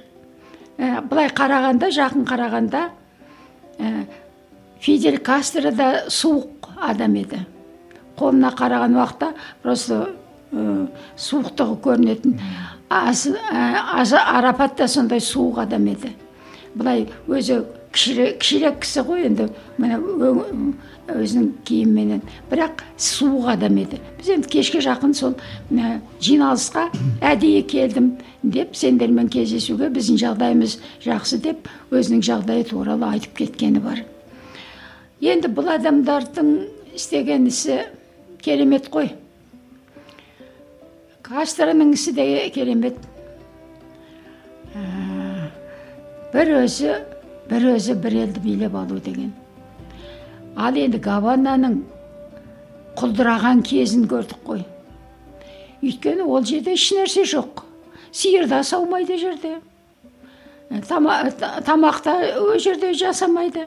Ә, 0.81 1.03
былай 1.05 1.29
қарағанда 1.29 1.91
жақын 1.93 2.23
қарағанда 2.25 2.83
ә, 3.79 4.07
фидель 4.81 5.19
кастро 5.19 5.73
да 5.73 6.07
суық 6.09 6.71
адам 6.81 7.17
еді 7.21 7.41
қолына 8.17 8.53
қараған 8.57 8.97
уақытта 8.97 9.35
просто 9.63 9.99
ә, 10.53 10.87
суықтығы 11.17 11.77
көрінетін 11.85 12.39
ә, 12.41 12.70
арапат 12.91 14.77
та 14.77 14.89
сондай 14.89 15.21
суық 15.23 15.63
адам 15.63 15.87
еді. 15.93 16.11
Былай 16.75 17.07
өзі 17.29 17.63
кішірек, 17.93 18.81
кісі 18.83 19.03
ғой 19.07 19.27
енді 19.27 19.49
өң- 19.79 20.75
өзінің 21.11 21.49
киімменен. 21.67 22.21
Бірақ 22.51 22.83
суық 22.99 23.53
адам 23.55 23.79
еді. 23.79 23.99
Біз 24.19 24.29
енді 24.29 24.49
кешке 24.49 24.79
жақын 24.79 25.15
сол 25.15 25.35
жиналысқа 26.21 26.91
әдейі 27.21 27.63
келдім 27.63 28.13
деп 28.43 28.77
сендермен 28.77 29.29
кездесуге 29.29 29.89
біздің 29.91 30.19
жағдайымыз 30.23 30.79
жақсы 31.05 31.41
деп 31.43 31.69
өзінің 31.91 32.23
жағдайы 32.23 32.65
туралы 32.71 33.07
айтып 33.07 33.35
кеткені 33.39 33.81
бар. 33.81 34.05
Енді 35.21 35.49
бұл 35.49 35.75
адамдардың 35.75 36.69
істеген 36.95 37.47
ісі 37.47 37.83
керемет 38.43 38.89
қой. 38.91 39.11
Кастроның 41.31 41.93
ісі 41.95 42.13
де 42.17 42.25
керемет 42.55 42.97
бір 46.35 46.51
өзі 46.63 46.97
бір 47.51 47.67
өзі 47.77 47.95
бір 48.03 48.17
елді 48.25 48.43
билеп 48.43 48.75
алу 48.81 48.99
деген 49.05 49.31
ал 50.57 50.75
енді 50.75 50.99
гавананың 51.05 51.77
құлдыраған 52.99 53.63
кезін 53.67 54.09
көрдік 54.11 54.43
қой 54.47 54.65
өйткені 55.83 56.27
ол 56.27 56.45
жерде 56.45 56.75
ешнәрсе 56.75 57.25
жоқ 57.31 57.63
сиыр 58.11 58.49
да 58.51 58.63
саумайды 58.67 59.19
жерде 59.19 59.61
Тама, 60.87 61.31
та- 61.39 61.59
тамақ 61.67 62.03
та 62.03 62.13
ол 62.39 62.59
жерде 62.59 62.93
жасамайды 62.95 63.67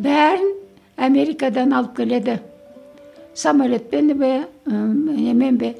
бәрін 0.00 0.54
америкадан 0.96 1.72
алып 1.76 1.96
келеді 1.96 2.38
самолетпен 3.34 4.14
бе 4.16 4.32
немен 4.66 5.58
бе 5.60 5.74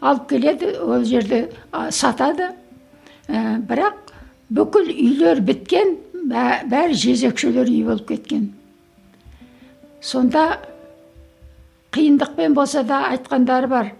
алып 0.00 0.28
келеді 0.28 0.72
ол 0.80 1.04
жерде 1.04 1.50
сатады. 1.90 2.50
Ә, 3.28 3.60
бірақ 3.62 4.12
бүкіл 4.50 4.90
үйлер 4.90 5.40
біткен 5.46 5.96
бәрі 6.70 6.96
жезөкшелер 6.96 7.68
үй 7.70 7.84
болып 7.86 8.08
кеткен. 8.08 8.50
Сонда 10.00 10.60
қиындықпен 11.94 12.54
болса 12.54 12.82
да 12.82 13.04
айтқандары 13.12 13.68
бар. 13.70 13.92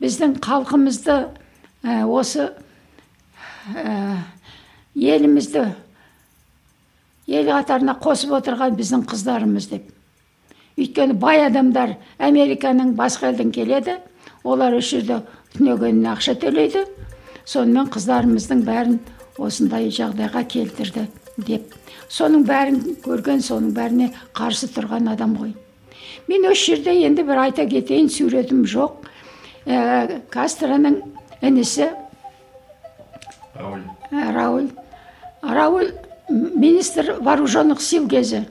Біздің 0.00 0.38
халқымызды 0.42 1.16
ә, 1.84 2.04
осы 2.06 2.52
ә, 3.76 4.18
елімізді 4.94 5.66
ел 7.32 7.50
қатарына 7.50 7.96
қосып 8.02 8.32
отырған 8.38 8.76
біздің 8.78 9.04
қыздарымыз 9.10 9.68
деп. 9.70 9.90
Өйткені 10.78 11.14
бай 11.20 11.44
адамдар 11.46 11.96
американың 12.18 12.94
басқа 12.96 13.30
елден 13.30 13.52
келеді. 13.52 13.98
Олар 14.44 14.74
осы 14.78 14.98
жерде 14.98 15.20
түнегеніне 15.56 16.10
ақша 16.12 16.34
төлейді. 16.42 16.84
Сонымен 17.44 17.90
қыздарымыздың 17.92 18.62
бәрін 18.66 18.98
осындай 19.38 19.90
жағдайға 19.90 20.44
келтірді 20.48 21.06
деп. 21.46 21.74
Соның 22.12 22.44
бәрін 22.46 22.80
көрген 23.04 23.42
соның 23.42 23.72
бәріне 23.76 24.10
қарсы 24.36 24.68
тұрған 24.74 25.10
адам 25.14 25.34
ғой. 25.40 25.54
Мен 26.28 26.46
осы 26.50 26.72
жерде 26.72 26.94
енді 27.06 27.24
бір 27.26 27.46
айта 27.46 27.66
кетейін 27.66 28.10
суретім 28.12 28.64
жоқ. 28.68 29.08
Ә, 29.66 30.20
кастроның 30.30 31.00
інісі 31.42 31.88
рауль. 33.54 33.84
Ә, 34.10 34.32
рауль. 34.34 34.68
Рауль 35.42 35.92
министр 36.28 37.16
вооруженных 37.20 37.80
сил 37.80 38.08
кезі. 38.08 38.46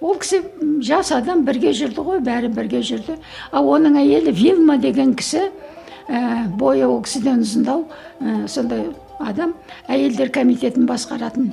Ол 0.00 0.16
кісі 0.18 0.40
жас 0.84 1.12
адам 1.12 1.44
бірге 1.44 1.72
жүрді 1.76 2.04
ғой 2.04 2.20
бәрі 2.24 2.48
бірге 2.54 2.80
жүрді. 2.84 3.18
Ал 3.52 3.68
оның 3.68 3.98
әйелі 4.00 4.32
вилма 4.32 4.78
деген 4.80 5.14
кісі 5.14 5.50
ә, 6.08 6.48
бойы 6.56 6.86
ол 6.88 7.02
кісіден 7.04 7.44
ұзындау 7.44 7.84
ә, 8.20 8.48
сондай 8.48 8.88
адам 9.20 9.54
әйелдер 9.88 10.32
комитетін 10.32 10.88
басқаратын. 10.88 11.52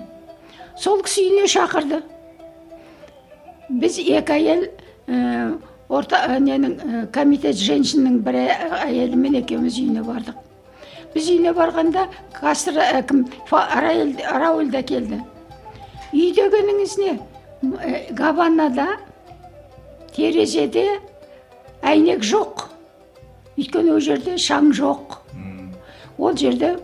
Сол 0.79 1.03
кісі 1.03 1.27
үйіне 1.27 1.47
шақырды. 1.51 2.01
Біз 3.69 3.99
екі 3.99 4.37
әйел 4.39 4.67
ә, 5.11 5.57
орта 5.89 6.23
ә, 6.31 6.39
ненің 6.39 6.75
ә, 6.79 7.05
комитет 7.11 7.59
женщинның 7.59 8.21
бір 8.23 8.41
әйелімен 8.87 9.41
екеуміз 9.43 9.81
үйіне 9.81 10.07
бардық. 10.07 10.39
Біз 11.13 11.31
үйіне 11.33 11.51
барғанда 11.55 12.07
кастро 12.35 12.83
кім 13.07 13.25
рауль 13.51 14.71
да 14.71 14.83
келді. 14.83 15.19
Үй 16.13 16.31
дегеніңіз 16.31 16.97
не? 17.03 17.17
Гаванада 18.17 18.87
терезеде 20.15 20.85
әйнек 21.81 22.23
жоқ 22.25 22.67
өйткені 23.57 23.95
ол 23.95 24.03
жерде 24.03 24.37
шаң 24.41 24.71
жоқ 24.77 25.17
ол 26.17 26.37
жерде 26.37 26.75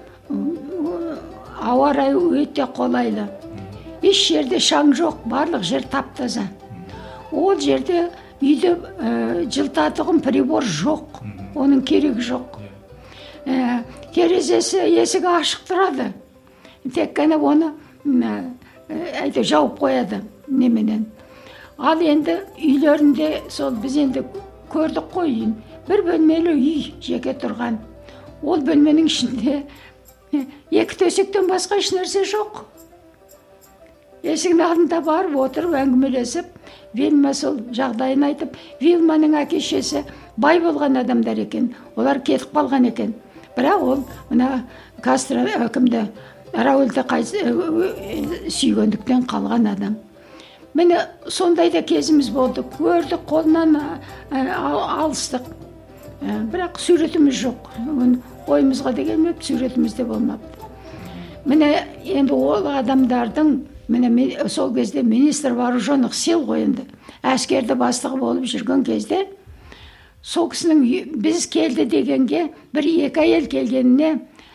ауа 1.61 1.93
райы 1.95 2.17
өте 2.43 2.65
қолайлы 2.77 3.27
еш 4.03 4.25
жерде 4.27 4.59
шаң 4.59 4.93
жоқ 4.97 5.23
барлық 5.29 5.63
жер 5.67 5.85
тап 5.91 6.13
таза 6.17 6.47
ол 7.31 7.59
жерде 7.59 8.09
үйде 8.41 8.73
ә, 8.75 9.45
жылтатығын 9.47 10.19
прибор 10.23 10.65
жоқ 10.65 11.21
оның 11.55 11.83
керегі 11.87 12.25
жоқ 12.27 12.59
ә, 13.47 13.81
терезесі 14.13 14.83
есігі 14.91 15.31
ашық 15.37 15.65
тұрады 15.69 16.11
тек 16.93 17.15
қана 17.17 17.39
оны 17.39 17.71
әйтеуір 19.23 19.47
жауып 19.47 19.79
қояды 19.79 20.19
неменен. 20.47 21.05
Ал 21.77 22.01
енді 22.01 22.37
үйлерінде 22.57 23.29
сол 23.49 23.73
біз 23.81 23.97
енді 23.97 24.23
көрдік 24.73 25.09
қой 25.13 25.31
үйін. 25.31 25.55
Бір 25.87 26.03
бөлмелі 26.07 26.53
үй 26.53 26.93
жеке 27.03 27.33
тұрған. 27.35 27.79
Ол 28.43 28.61
бөлменің 28.63 29.09
ішінде 29.09 29.63
екі 30.83 30.99
төсектен 31.03 31.49
басқа 31.49 31.79
ешнәрсе 31.81 32.23
жоқ. 32.29 32.63
Есіктің 34.23 34.61
алдында 34.63 35.01
барып 35.03 35.35
отырып 35.43 35.73
әңгімелесіп 35.81 36.45
вильма 36.95 37.33
сол 37.35 37.57
жағдайын 37.75 38.23
айтып 38.29 38.55
вильманың 38.79 39.35
әке 39.41 39.59
шешесі 39.59 40.05
бай 40.37 40.61
болған 40.63 41.01
адамдар 41.01 41.41
екен 41.43 41.73
олар 41.97 42.21
кетіп 42.23 42.53
қалған 42.55 42.87
екен. 42.87 43.13
Бірақ 43.57 43.83
ол 43.83 44.05
мына 44.29 44.63
кастро 45.03 45.43
кімді 45.73 46.07
раульді 46.53 47.03
сүйгендіктен 48.47 49.27
қалған 49.27 49.69
адам. 49.73 49.97
Міне 50.73 51.07
сондай 51.27 51.69
да 51.71 51.81
кезіміз 51.81 52.29
болды 52.33 52.63
көрдік 52.77 53.25
қолынан 53.29 53.77
алыстық. 54.31 55.45
Бірақ 56.23 56.79
суретіміз 56.79 57.35
жоқ. 57.35 57.69
Ойымызға 58.47 58.93
да 58.95 59.03
келмепті 59.03 59.53
суретіміз 59.53 59.93
де 59.93 60.05
болмапты. 60.07 60.67
Міне 61.45 61.85
енді 62.05 62.33
ол 62.33 62.67
адамдардың 62.67 63.55
міне 63.87 64.47
сол 64.47 64.73
кезде 64.73 65.03
министр 65.03 65.53
вооруженных 65.53 66.15
сил 66.15 66.45
ғой 66.47 66.63
енді. 66.63 66.87
Әскерді 67.23 67.75
бастығы 67.75 68.19
болып 68.19 68.47
жүрген 68.47 68.85
кезде 68.87 69.27
сол 70.23 70.47
кісінің 70.49 71.19
біз 71.19 71.45
келді 71.51 71.85
дегенге 71.91 72.47
бір 72.73 72.87
екі 72.87 73.25
әйел 73.25 73.49
келгеніне 73.51 74.13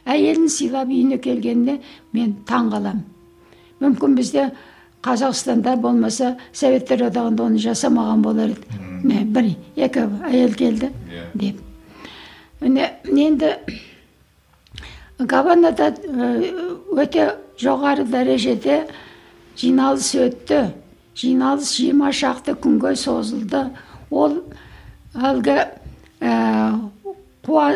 әйелін 0.09 0.49
сыйлап 0.49 0.89
үйіне 0.89 1.19
келгеніне 1.21 1.79
мен 2.17 2.37
таң 2.49 2.73
мүмкін 3.79 4.17
бізде 4.17 4.49
қазақстанда 5.07 5.77
болмаса 5.81 6.37
советтер 6.53 7.07
одағында 7.09 7.45
оны 7.49 7.63
жасамаған 7.63 8.23
болар 8.25 8.55
еді 8.55 9.25
бір 9.35 9.51
екі 9.77 10.07
әйел 10.31 10.55
келді 10.59 10.91
деп 11.35 11.61
міне 12.61 12.91
енді 13.07 13.53
гаванада 15.19 15.93
өте 16.99 17.29
жоғары 17.63 18.07
дәрежеде 18.11 18.81
жиналыс 19.59 20.11
өтті 20.15 20.61
жиналыс 21.19 21.73
жиырма 21.79 22.11
шақты 22.15 22.55
күнге 22.59 22.95
созылды 22.99 23.65
ол 24.11 24.41
әлгі 25.15 25.59
қуа 27.47 27.71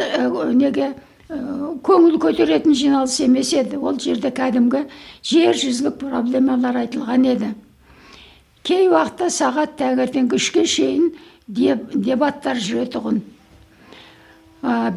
неге 0.55 0.93
көңіл 1.29 2.18
көтеретін 2.23 2.75
жиналыс 2.77 3.18
емес 3.25 3.53
еді. 3.57 3.79
Ол 3.79 3.99
жерде 4.01 4.31
кәдімгі 4.35 4.85
жер 5.25 5.57
жүзілік 5.57 5.99
проблемалар 6.01 6.83
айтылған 6.85 7.29
еді. 7.35 7.53
Кей 8.62 8.89
уақытта 8.89 9.31
сағат 9.33 9.77
таңертеңгі 9.81 10.39
үшке 10.39 10.66
шейін 10.66 11.12
дебаттар 11.49 12.61
жүретұғын 12.62 13.20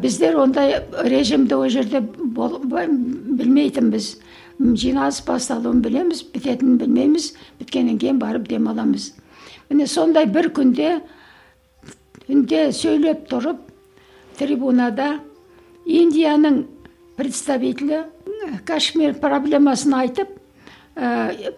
біздер 0.00 0.36
ондай 0.38 0.76
режимді 1.10 1.56
ол 1.58 1.68
жерде 1.68 2.00
білмейтінбіз 2.00 4.12
жиналыс 4.60 5.18
басталуын 5.26 5.82
білеміз 5.82 6.22
бітетінін 6.32 6.78
білмейміз 6.78 7.32
біткеннен 7.58 7.98
кейін 7.98 8.20
барып 8.22 8.46
демаламыз. 8.48 9.12
Міне 9.68 9.86
сондай 9.90 10.26
бір 10.30 10.52
күнде 10.54 11.00
түнде 12.28 12.70
сөйлеп 12.72 13.26
тұрып 13.28 13.58
трибунада 14.38 15.18
индияның 15.86 16.64
представителі 17.16 18.02
кашмир 18.66 19.14
проблемасын 19.20 19.94
айтып 20.02 20.34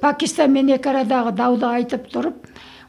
пакистан 0.02 0.52
мен 0.52 0.70
екі 0.74 0.92
арадағы 0.92 1.34
дауды 1.38 1.66
айтып 1.68 2.08
тұрып 2.12 2.46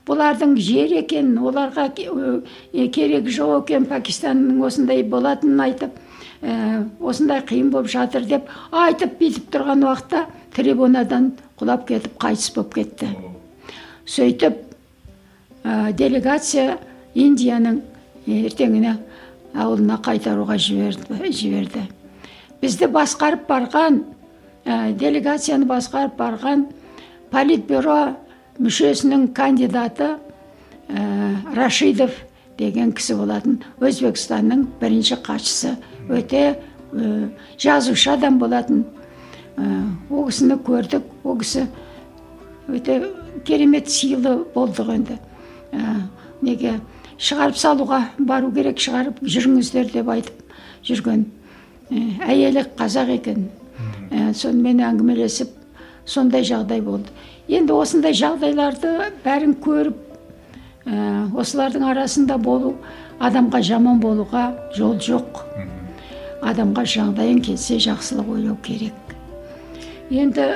бұлардың 0.09 0.55
жер 0.57 0.93
екенін 1.03 1.37
оларға 1.45 1.89
керегі 1.95 3.33
жоқ 3.35 3.69
екен 3.69 3.85
пакистанның 3.89 4.61
осындай 4.65 5.03
болатынын 5.05 5.65
айтып 5.67 5.97
ә, 6.41 6.85
осындай 6.99 7.43
қиын 7.45 7.69
болып 7.73 7.91
жатыр 7.91 8.25
деп 8.25 8.49
айтып 8.71 9.19
бүйтіп 9.19 9.51
тұрған 9.53 9.85
уақытта 9.85 10.25
трибунадан 10.55 11.33
құлап 11.59 11.85
кетіп 11.89 12.17
қайтыс 12.21 12.53
болып 12.55 12.73
кетті. 12.79 13.11
Сөйтіп 14.09 14.57
ә, 15.63 15.93
делегация 15.93 16.79
индияның 17.13 17.81
ертеңіне 18.25 18.97
ауылына 19.55 19.99
қайтаруға 20.05 20.57
жіберді, 20.57 21.31
жіберді. 21.31 21.87
бізді 22.61 22.89
басқарып 22.91 23.47
барған 23.47 24.01
ә, 24.65 24.93
делегацияны 24.99 25.65
басқарып 25.69 26.17
барған 26.19 26.65
политбюро 27.31 28.15
мүшесінің 28.59 29.29
кандидаты 29.33 30.17
ә, 30.89 31.55
рашидов 31.55 32.11
деген 32.59 32.91
кісі 32.91 33.15
болатын. 33.15 33.61
Өзбекстанның 33.79 34.65
бірінші 34.81 35.19
хатшысы. 35.23 35.77
Өте 36.09 36.43
ә, 36.91 37.29
жазушы 37.57 38.11
адам 38.11 38.39
болатын. 38.39 38.83
Ә, 39.55 39.63
ол 40.09 40.27
кісіні 40.27 40.59
көрдік. 40.67 41.07
Ол 41.23 41.39
кісі 41.39 41.67
өте 42.67 43.01
керемет 43.47 43.89
сыйлы 43.89 44.43
болдық 44.53 44.91
енді. 44.97 45.19
Ә, 45.71 45.95
неге? 46.41 46.79
Шығарып 47.19 47.57
салуға 47.59 47.99
бару 48.19 48.51
керек 48.55 48.79
шығарып 48.79 49.19
жүріңіздер 49.23 49.91
деп 49.93 50.09
айтып 50.13 50.55
жүрген 50.87 51.25
әйелі 51.91 52.63
қазақ 52.77 53.11
екен. 53.15 53.49
Ә, 54.09 54.33
сонымен 54.33 54.79
әңгімелесіп 54.83 55.51
сондай 56.05 56.45
жағдай 56.47 56.81
болды. 56.81 57.11
Енді 57.49 57.75
осындай 57.77 58.15
жағдайларды 58.17 58.93
бәрін 59.25 59.55
көріп 59.63 59.97
ә, 60.85 61.29
осылардың 61.37 61.85
арасында 61.91 62.37
болу 62.41 62.75
адамға 63.19 63.61
жаман 63.65 63.99
болуға 64.01 64.49
жол 64.77 64.97
жоқ. 65.03 65.43
Адамға 66.45 66.85
жағдайың 66.87 67.43
келсе 67.43 67.77
жақсылық 67.83 68.33
ойлау 68.37 68.57
керек. 68.63 69.15
Енді 70.09 70.47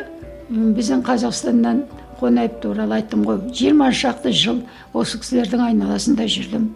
біздің 0.49 1.03
қазақстаннан 1.05 1.83
қонаев 2.23 2.59
туралы 2.63 2.97
айттым 2.99 3.25
ғой. 3.27 3.41
Жиырма 3.53 3.91
шақты 3.91 4.31
жыл 4.31 4.63
осы 4.93 5.19
кісілердің 5.21 5.67
айналасында 5.67 6.27
жүрдім. 6.31 6.69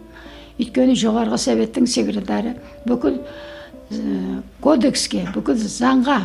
Өйткені 0.58 0.96
жоғарғы 0.98 1.38
советтің 1.40 1.86
секретары 1.88 2.54
бүкіл 2.86 3.18
ә, 3.18 4.42
кодекске 4.60 5.24
бүкіл 5.34 5.58
заңға 5.58 6.20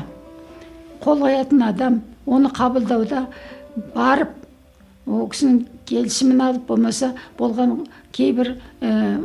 қол 1.04 1.22
қоятын 1.26 1.64
адам 1.68 2.02
оны 2.26 2.50
қабылдауда 2.54 3.28
барып 3.94 4.34
ол 5.06 5.28
кісінің 5.32 5.64
келісімін 5.90 6.42
алып 6.42 6.68
болмаса 6.68 7.14
болған 7.38 7.84
кейбір 8.16 8.56
ә, 8.82 9.20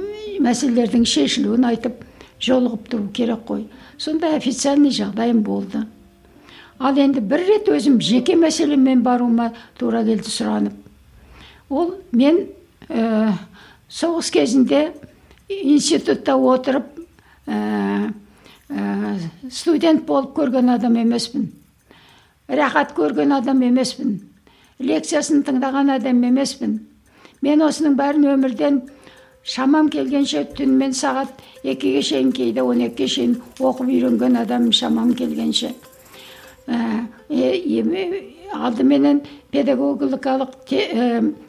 мәселелердің 0.45 1.07
шешілуін 1.09 1.69
айтып 1.73 2.05
жолығып 2.43 2.91
тұру 2.91 3.09
керек 3.15 3.47
қой. 3.49 3.67
Сондай 3.99 4.37
официальный 4.37 4.95
жағдайым 4.95 5.43
болды. 5.43 5.85
Ал 6.79 6.99
енді 6.99 7.21
бір 7.21 7.43
рет 7.47 7.69
өзім 7.69 7.99
жеке 8.01 8.37
мәселемен 8.39 9.03
баруыма 9.03 9.51
тура 9.79 10.05
келді 10.07 10.31
сұранып. 10.31 10.75
Ол 11.69 11.95
мен 12.13 12.47
ә, 12.89 13.33
соғыс 13.91 14.31
кезінде 14.33 14.93
институтта 15.49 16.37
отырып 16.37 16.87
ә, 17.47 18.13
ә, 18.71 19.19
студент 19.51 20.07
болып 20.07 20.37
көрген 20.37 20.71
адам 20.75 20.97
емеспін. 20.97 21.51
Рахат 22.49 22.95
көрген 22.97 23.35
адам 23.37 23.63
емеспін. 23.63 24.21
Лекциясын 24.79 25.43
тыңдаған 25.45 25.97
адам 25.97 26.23
емеспін. 26.25 26.79
Мен 27.43 27.63
осының 27.63 27.99
бәрін 27.99 28.31
өмірден 28.33 28.81
шамам 29.43 29.91
келгенше 29.91 30.45
түнімен 30.57 30.95
сағат 30.95 31.43
екіге 31.65 32.03
шейін 32.03 32.33
кейде 32.33 32.63
он 32.63 32.81
екіге 32.87 33.09
шейін 33.09 33.37
оқып 33.59 33.91
үйренген 33.91 34.39
адаммын 34.43 34.73
шамам 34.73 35.15
келгенше. 35.19 35.75
Алдыменен 38.55 39.23
педагогикалық 39.53 40.55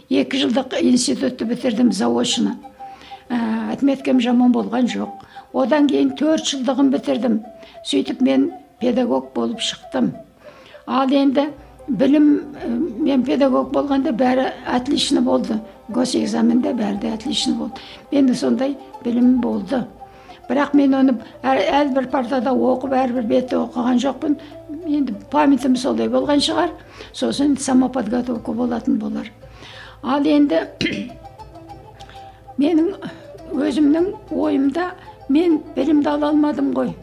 екі 0.09 0.41
жылдық 0.41 0.79
институтты 0.81 1.45
бітірдім 1.45 1.91
заочно 1.91 2.55
ә, 3.29 3.73
отметкам 3.73 4.19
жаман 4.23 4.51
болған 4.55 4.87
жоқ 4.89 5.25
одан 5.53 5.87
кейін 5.89 6.15
төрт 6.19 6.47
жылдығын 6.51 6.91
бітірдім 6.95 7.39
сөйтіп 7.85 8.21
мен 8.21 8.51
педагог 8.79 9.33
болып 9.35 9.59
шықтым 9.59 10.13
ал 10.87 11.11
енді 11.11 11.49
білім 11.87 12.27
мен 13.03 13.23
педагог 13.25 13.71
болғанда 13.73 14.13
бәрі 14.13 14.49
отлично 14.75 15.21
болды 15.21 15.59
госэкзаменде 15.89 16.73
бәрі 16.73 16.99
де 17.01 17.13
отлично 17.13 17.55
болды 17.55 17.81
менде 18.11 18.35
сондай 18.35 18.75
білім 19.03 19.39
болды 19.41 19.83
бірақ 20.49 20.73
мен 20.73 20.95
оны 20.97 21.13
әр- 21.45 21.65
әрбір 21.81 22.09
партада 22.09 22.51
оқып 22.51 22.93
әрбір 22.97 23.27
бетті 23.29 23.59
оқыған 23.59 23.99
жоқпын. 24.01 24.37
Енді 24.89 25.13
памятім 25.31 25.75
солай 25.77 26.09
болған 26.09 26.41
шығар. 26.41 26.71
Сосын 27.13 27.57
самоподготовка 27.57 28.53
болатын 28.53 28.97
болар. 28.99 29.29
Ал 30.03 30.25
енді 30.25 30.63
менің 32.59 32.95
өзімнің 33.53 34.09
ойымда 34.31 34.91
мен 35.29 35.59
білімді 35.75 36.09
ала 36.09 36.31
алмадым 36.33 36.73
ғой. 36.73 36.93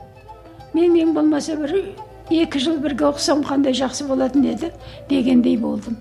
Мен 0.74 0.96
ең 0.98 1.14
болмаса 1.14 1.56
бір 1.56 1.76
екі 2.30 2.58
жыл 2.60 2.80
бірге 2.82 3.06
оқысам 3.12 3.44
қандай 3.46 3.76
жақсы 3.76 4.08
болатын 4.08 4.44
еді 4.50 4.72
дегендей 5.08 5.56
болдым. 5.56 5.96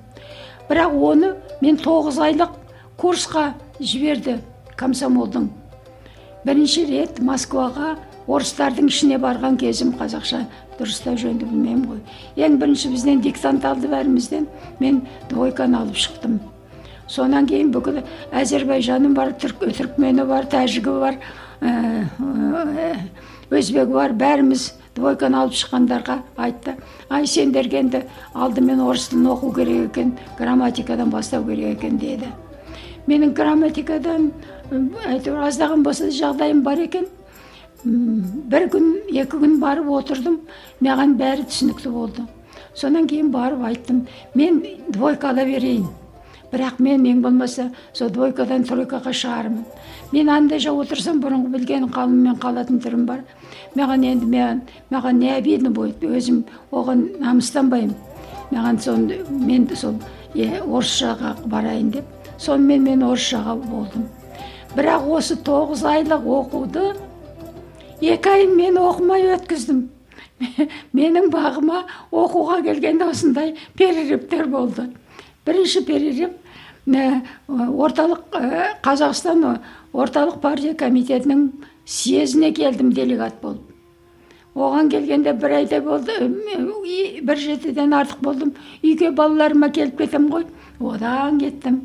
Бірақ 0.69 0.97
оны 0.97 1.35
мен 1.61 1.77
тоғыз 1.77 2.17
айлық 2.25 2.57
курсқа 2.97 3.51
жіберді 3.79 4.39
комсомолдың. 4.75 5.49
Бірінші 6.45 6.85
рет 6.89 7.19
москваға 7.25 7.95
орыстардың 8.29 8.89
ішіне 8.89 9.17
барған 9.21 9.57
кезім 9.61 9.93
қазақша 9.97 10.45
дұрыстау 10.79 11.17
жөнді 11.17 11.47
білмеймін 11.49 11.85
ғой. 11.89 12.01
Ең 12.37 12.57
бірінші 12.61 12.91
бізден 12.93 13.21
диктант 13.25 13.65
алды 13.65 13.89
бәрімізден 13.89 14.47
мен 14.79 15.01
двойканы 15.29 15.79
алып 15.81 15.97
шықтым. 15.97 16.39
Сонан 17.07 17.45
кейін 17.49 17.71
бүкіл 17.73 18.01
әзербайжаны 18.33 19.13
бар 19.13 19.35
түрк, 19.41 19.61
түркмені 19.77 20.25
бар 20.25 20.47
тәжігі 20.49 20.95
бар 21.01 21.19
ә, 21.61 22.05
ә, 22.09 22.95
өзбегі 23.53 23.93
бар 23.93 24.15
бәріміз 24.17 24.71
двойканы 24.95 25.37
алып 25.43 25.53
шыққандарға 25.59 26.19
айтты. 26.37 26.75
Ай 27.09 27.27
сендерге 27.27 27.83
енді 27.83 28.03
алдымен 28.33 28.81
орыс 28.81 29.09
тілін 29.11 29.29
оқу 29.35 29.53
керек 29.53 29.91
екен 29.91 30.15
грамматикадан 30.39 31.13
бастау 31.13 31.45
керек 31.45 31.77
екен 31.77 31.97
деді. 32.01 32.31
Менің 33.05 33.35
грамматикадан 33.37 34.31
әйтеуір 34.71 35.45
аздаған 35.47 35.83
болса 35.83 36.07
да 36.07 36.15
жағдайым 36.15 36.63
бар 36.63 36.79
екен. 36.81 37.05
Бір 37.85 38.69
күн 38.73 38.87
екі 39.11 39.37
күн 39.37 39.59
барып 39.61 39.89
отырдым. 39.93 40.39
Маған 40.81 41.13
бәрі 41.19 41.45
түсінікті 41.45 41.91
болды. 41.93 42.25
Содан 42.73 43.07
кейін 43.07 43.29
барып 43.31 43.61
айттым 43.63 44.07
мен 44.33 44.63
двойка 44.89 45.29
ала 45.29 45.45
берейін. 45.45 45.85
Бірақ 46.51 46.79
мен 46.79 47.05
ең 47.05 47.21
болмаса 47.21 47.69
сол 47.93 48.09
двойкадан 48.09 48.65
тройкаға 48.65 49.13
шығармын. 49.13 49.63
Мен 50.11 50.29
андай 50.29 50.59
жақ 50.59 50.81
отырсам 50.85 51.21
бұрынғы 51.21 51.51
білген 51.57 51.87
қалыммен 51.91 52.39
қалатын 52.41 52.81
түрім 52.81 53.05
бар. 53.05 53.23
Маған 53.75 54.05
енді 54.05 54.29
маған, 54.31 54.61
маған 54.91 55.19
не 55.19 55.31
обидно 55.35 55.69
будет 55.69 56.03
өзім 56.03 56.43
оған 56.71 57.07
намыстанбаймын. 57.19 57.95
Маған 58.51 58.81
сон 58.81 59.09
мен 59.29 59.67
сол 59.75 59.99
орысшаға 60.35 61.35
барайын 61.45 61.91
деп. 61.91 62.05
Сонымен 62.37 62.83
мен 62.83 63.03
орысшаға 63.03 63.55
болдым 63.69 64.07
бірақ 64.75 65.09
осы 65.17 65.37
тоғыз 65.39 65.83
айлық 65.87 66.25
оқуды 66.39 66.85
екі 68.03 68.31
айын 68.31 68.55
мен 68.57 68.79
оқымай 68.79 69.27
өткіздім. 69.37 69.85
Менің 70.97 71.29
бағыма 71.31 71.85
оқуға 72.11 72.59
келгенде 72.65 73.07
осындай 73.07 73.53
перерывтер 73.79 74.49
болды. 74.51 74.89
Бірінші 75.47 75.85
перерыв 75.87 76.35
орталық 76.85 78.35
ә, 78.35 78.75
қазақстан 78.83 79.45
орталық 79.93 80.41
партия 80.43 80.75
комитетінің 80.75 81.47
съезіне 81.85 82.51
келдім 82.53 82.91
делегат 82.93 83.39
болып. 83.41 83.63
Оған 84.55 84.91
келгенде 84.91 85.33
бір 85.33 85.57
айдай 85.61 85.81
болды 85.81 86.19
бір 87.25 87.39
жетіден 87.39 87.95
артық 87.95 88.21
болдым. 88.21 88.53
Үйге 88.83 89.11
балаларыма 89.11 89.71
келіп 89.71 89.97
кетемін 90.03 90.31
ғой. 90.31 90.45
Одан 90.79 91.39
кеттім. 91.39 91.81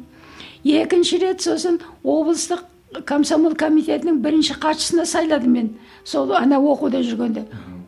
Екінші 0.65 1.19
рет 1.23 1.41
сосын 1.41 1.81
облыстық 2.05 2.67
комсомол 3.07 3.55
комитетінің 3.55 4.21
бірінші 4.25 4.57
хатшысына 4.61 5.05
сайлады 5.07 5.49
мен. 5.49 5.75
Сол 6.05 6.33
ана 6.35 6.59
оқуда 6.59 7.03
жүргенде. 7.05 7.45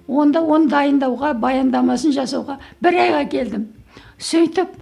Онда 0.07 0.42
оны 0.42 0.68
дайындауға 0.70 1.32
баяндамасын 1.40 2.14
жасауға 2.14 2.59
бір 2.82 2.98
айға 3.07 3.24
келдім. 3.32 3.66
Сөйтіп 4.18 4.76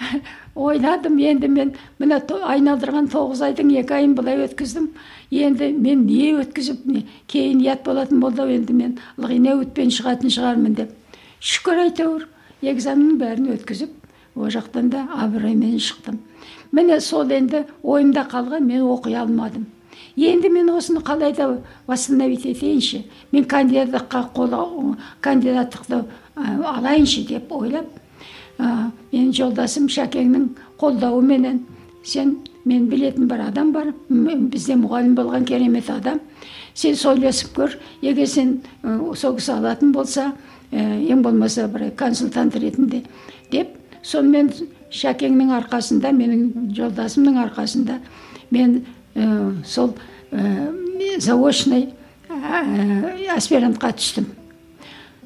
ойладым. 0.54 1.18
Енді 1.18 1.48
мен 1.48 1.74
мына 1.98 2.20
айналдырған 2.26 3.10
тоғыз 3.12 3.44
айдың 3.50 3.70
екі 3.82 3.98
айын 4.00 4.16
былай 4.18 4.42
өткіздім. 4.46 4.90
Енді 5.30 5.72
мен 5.78 6.06
не 6.06 6.32
өткізіп 6.40 6.86
не 6.86 7.06
кейін 7.30 7.62
ұят 7.62 7.84
болатын 7.86 8.20
болды 8.20 8.48
енді 8.56 8.74
мен 8.74 8.98
ылғи 9.18 9.54
өтпен 9.54 9.94
шығатын 9.94 10.34
шығармын 10.34 10.76
деп. 10.82 10.94
Шүкір 11.40 11.86
әйтеуір 11.86 12.26
экзаменнің 12.60 13.20
бәрін 13.20 13.52
өткізіп 13.54 13.99
ол 14.34 14.48
жақтан 14.48 14.90
да 14.90 15.06
абыроймен 15.12 15.78
шықтым. 15.78 16.18
Міне 16.72 17.00
сол 17.00 17.28
енді 17.30 17.66
ойымда 17.82 18.26
қалған 18.30 18.60
мен 18.60 18.82
оқи 18.82 19.14
алмадым. 19.14 19.66
Енді 20.16 20.48
мен 20.48 20.70
осыны 20.70 21.00
қалай 21.00 21.34
да 21.36 21.58
восстановить 21.86 22.46
етейінші 22.46 23.04
мен 23.32 23.44
кандидатқа 23.44 24.30
қол 24.34 24.96
кандидаттықты 25.20 26.04
алайыншы 26.36 27.26
деп 27.26 27.52
ойлап 27.52 27.86
ә, 28.58 28.90
менің 29.12 29.32
жолдасым 29.32 29.88
шәкеңнің 29.88 30.48
қолдауыменен 30.78 31.60
сен 32.04 32.36
мен 32.64 32.86
білетін 32.90 33.28
бір 33.28 33.46
адам 33.48 33.72
бар 33.72 33.92
бізде 34.10 34.76
мұғалім 34.76 35.16
болған 35.16 35.46
керемет 35.48 35.90
адам. 35.90 36.20
Сен 36.74 36.94
сөйлесіп 36.94 37.54
көр 37.56 37.76
егер 38.02 38.28
сен 38.28 38.60
сол 39.16 39.36
кісі 39.36 39.56
алатын 39.56 39.92
болса 39.92 40.32
ә, 40.70 41.00
ең 41.10 41.22
болмаса 41.22 41.66
бір 41.68 41.90
консультант 41.96 42.56
ретінде 42.56 43.04
деп 43.50 43.79
сонымен 44.02 44.50
шәкеңнің 44.90 45.52
арқасында 45.60 46.12
менің 46.16 46.72
жолдасымның 46.76 47.38
арқасында 47.44 47.98
мен 48.50 48.80
ә, 49.14 49.26
сол 49.64 49.94
ә, 50.32 50.70
заочный 51.20 51.90
ә, 52.28 52.64
аспирантқа 53.36 53.92
түстім. 53.98 54.30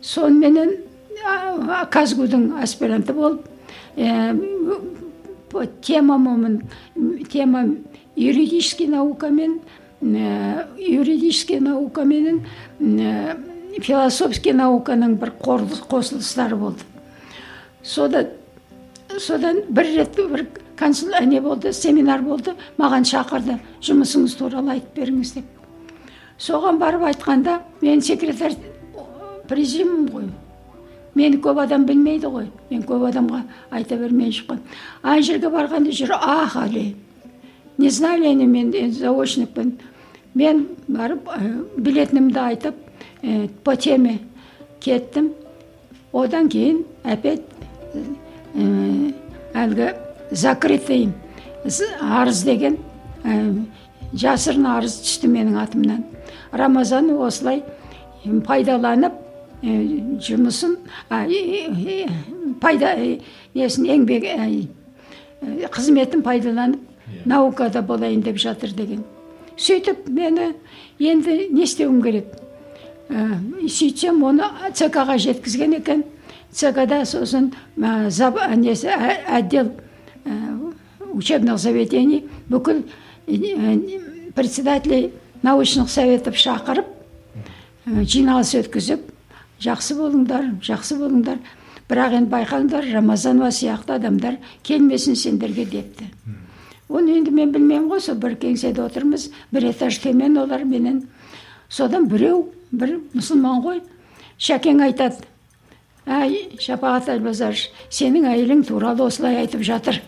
Соныменен 0.05 0.77
казгудың 1.91 2.53
аспиранты 2.63 3.15
болып 3.17 3.49
ә, 3.97 4.35
по 5.51 5.65
темамын 5.67 6.61
тема 7.33 7.65
юридический 8.17 8.89
наукамен 8.89 9.61
ә, 10.03 10.67
юридический 10.79 11.61
наукаменен 11.61 12.45
ә, 12.81 13.37
философский 13.81 14.53
науканың 14.53 15.17
бір 15.19 15.33
қосылыстары 15.41 16.57
болды. 16.57 16.85
Сода 17.83 18.29
содан 19.21 19.63
бір 19.69 19.91
рет 19.97 20.17
бір 20.17 20.47
консул 20.79 21.11
не 21.27 21.41
болды 21.41 21.73
семинар 21.73 22.23
болды 22.23 22.55
маған 22.79 23.07
шақырды 23.09 23.59
жұмысыңыз 23.83 24.37
туралы 24.39 24.77
айтып 24.77 24.97
беріңіз 25.01 25.35
деп. 25.35 25.45
Соған 26.39 26.79
барып 26.79 27.03
айтқанда 27.11 27.61
мен 27.81 28.03
секретарь 28.03 28.57
президиуммын 29.49 30.09
ғой. 30.11 30.29
Мені 31.15 31.39
көп 31.39 31.63
адам 31.63 31.85
білмейді 31.87 32.27
ғой. 32.27 32.49
Мен 32.71 32.83
көп 32.83 33.07
адамға 33.11 33.43
айта 33.71 33.97
бермей 33.97 34.33
шыққан 34.35 34.61
ана 35.03 35.23
жерге 35.23 35.51
барғанда 35.51 35.95
жүр 35.95 36.15
ахали 36.19 36.95
не 37.79 37.91
знали 37.91 38.27
они 38.27 38.47
мен 38.47 38.73
заочникпін 38.93 39.79
мен 40.35 40.67
барып 40.89 41.29
ә, 41.29 41.65
білетінімді 41.77 42.39
айтып 42.39 42.75
ә, 43.23 43.49
по 43.65 43.77
теме 43.77 44.19
кеттім. 44.81 45.33
Одан 46.13 46.49
кейін 46.49 46.85
опять 47.03 47.43
ә, 48.55 49.13
әлгі 49.55 49.91
закрытый 50.31 51.09
арыз 52.01 52.43
деген 52.45 52.79
ә, 53.25 53.65
жасырын 54.15 54.67
арыз 54.77 54.99
түсті 55.05 55.31
менің 55.33 55.59
атымнан. 55.63 56.05
Рамазан 56.53 57.11
осылай 57.19 57.63
пайдаланып 58.47 59.15
ә, 59.63 59.75
жұмысын 60.23 60.79
ә, 61.11 61.25
пайда 62.61 62.95
несін 63.55 63.91
еңбек 63.91 64.31
қызметін 65.75 66.23
пайдаланып 66.25 67.27
наукада 67.27 67.83
болайын 67.83 68.23
деп 68.23 68.39
жатыр 68.39 68.73
деген. 68.73 69.05
Сөйтіп 69.57 70.09
мені 70.09 70.55
енді 70.99 71.49
не 71.53 71.63
істеуім 71.65 72.01
керек? 72.03 72.27
Ә, 73.09 73.39
сөйтсем 73.69 74.23
оны 74.25 74.49
цк 74.75 74.95
ға 74.95 75.19
жеткізген 75.21 75.79
екен. 75.79 76.05
Цк 76.55 76.87
да 76.87 77.05
сосын 77.05 77.53
ә, 77.77 78.57
несі 78.57 78.89
отдел 79.29 79.73
учебных 81.13 81.59
заведений 81.59 82.29
бүкіл 82.49 82.85
председателей 84.35 85.13
научных 85.43 85.91
советов 85.91 86.37
шақырып 86.37 86.87
жиналыс 87.87 88.55
өткізіп 88.61 89.11
жақсы 89.65 89.97
болыңдар 89.99 90.49
жақсы 90.65 90.99
болыңдар 90.99 91.39
бірақ 91.91 92.17
енді 92.21 92.33
байқаңдар 92.33 92.89
рамазанова 92.95 93.51
сияқты 93.53 93.99
адамдар 93.99 94.39
келмесін 94.63 95.17
сендерге 95.17 95.65
депті. 95.65 96.09
Оны 96.89 97.19
енді 97.19 97.31
мен 97.31 97.53
білмеймін 97.53 97.91
ғой 97.91 98.01
сол 98.01 98.17
бір 98.21 98.39
кеңседе 98.41 98.83
отырмыз 98.85 99.31
бір 99.53 99.71
этаж 99.71 99.99
төмен 100.01 100.39
олар 100.41 100.65
менен. 100.65 101.05
Содан 101.69 102.09
біреу 102.09 102.49
бір 102.73 102.99
мұсылман 103.15 103.63
ғой 103.65 103.83
шәкең 104.39 104.83
айтады 104.89 105.29
әй 106.07 106.59
шапағат 106.61 107.09
әлбазарыш 107.15 107.69
сенің 107.91 108.29
әйелің 108.33 108.65
туралы 108.69 109.07
осылай 109.07 109.41
айтып 109.45 109.63
жатыр. 109.65 110.03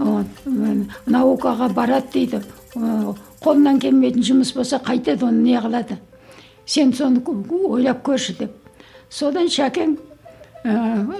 Наукаға 0.00 1.68
барады 1.74 2.12
дейді. 2.12 2.42
Қолынан 3.40 3.80
келмейтін 3.80 4.24
жұмыс 4.24 4.54
болса 4.56 4.80
қайтеді 4.84 5.26
оны 5.28 5.42
не 5.44 5.58
қылады? 5.60 5.98
Сен 6.64 6.92
соны 6.92 7.20
ойлап 7.68 8.02
көрші 8.06 8.36
деп. 8.38 8.52
Содан 9.10 9.48
шәкең 9.48 9.96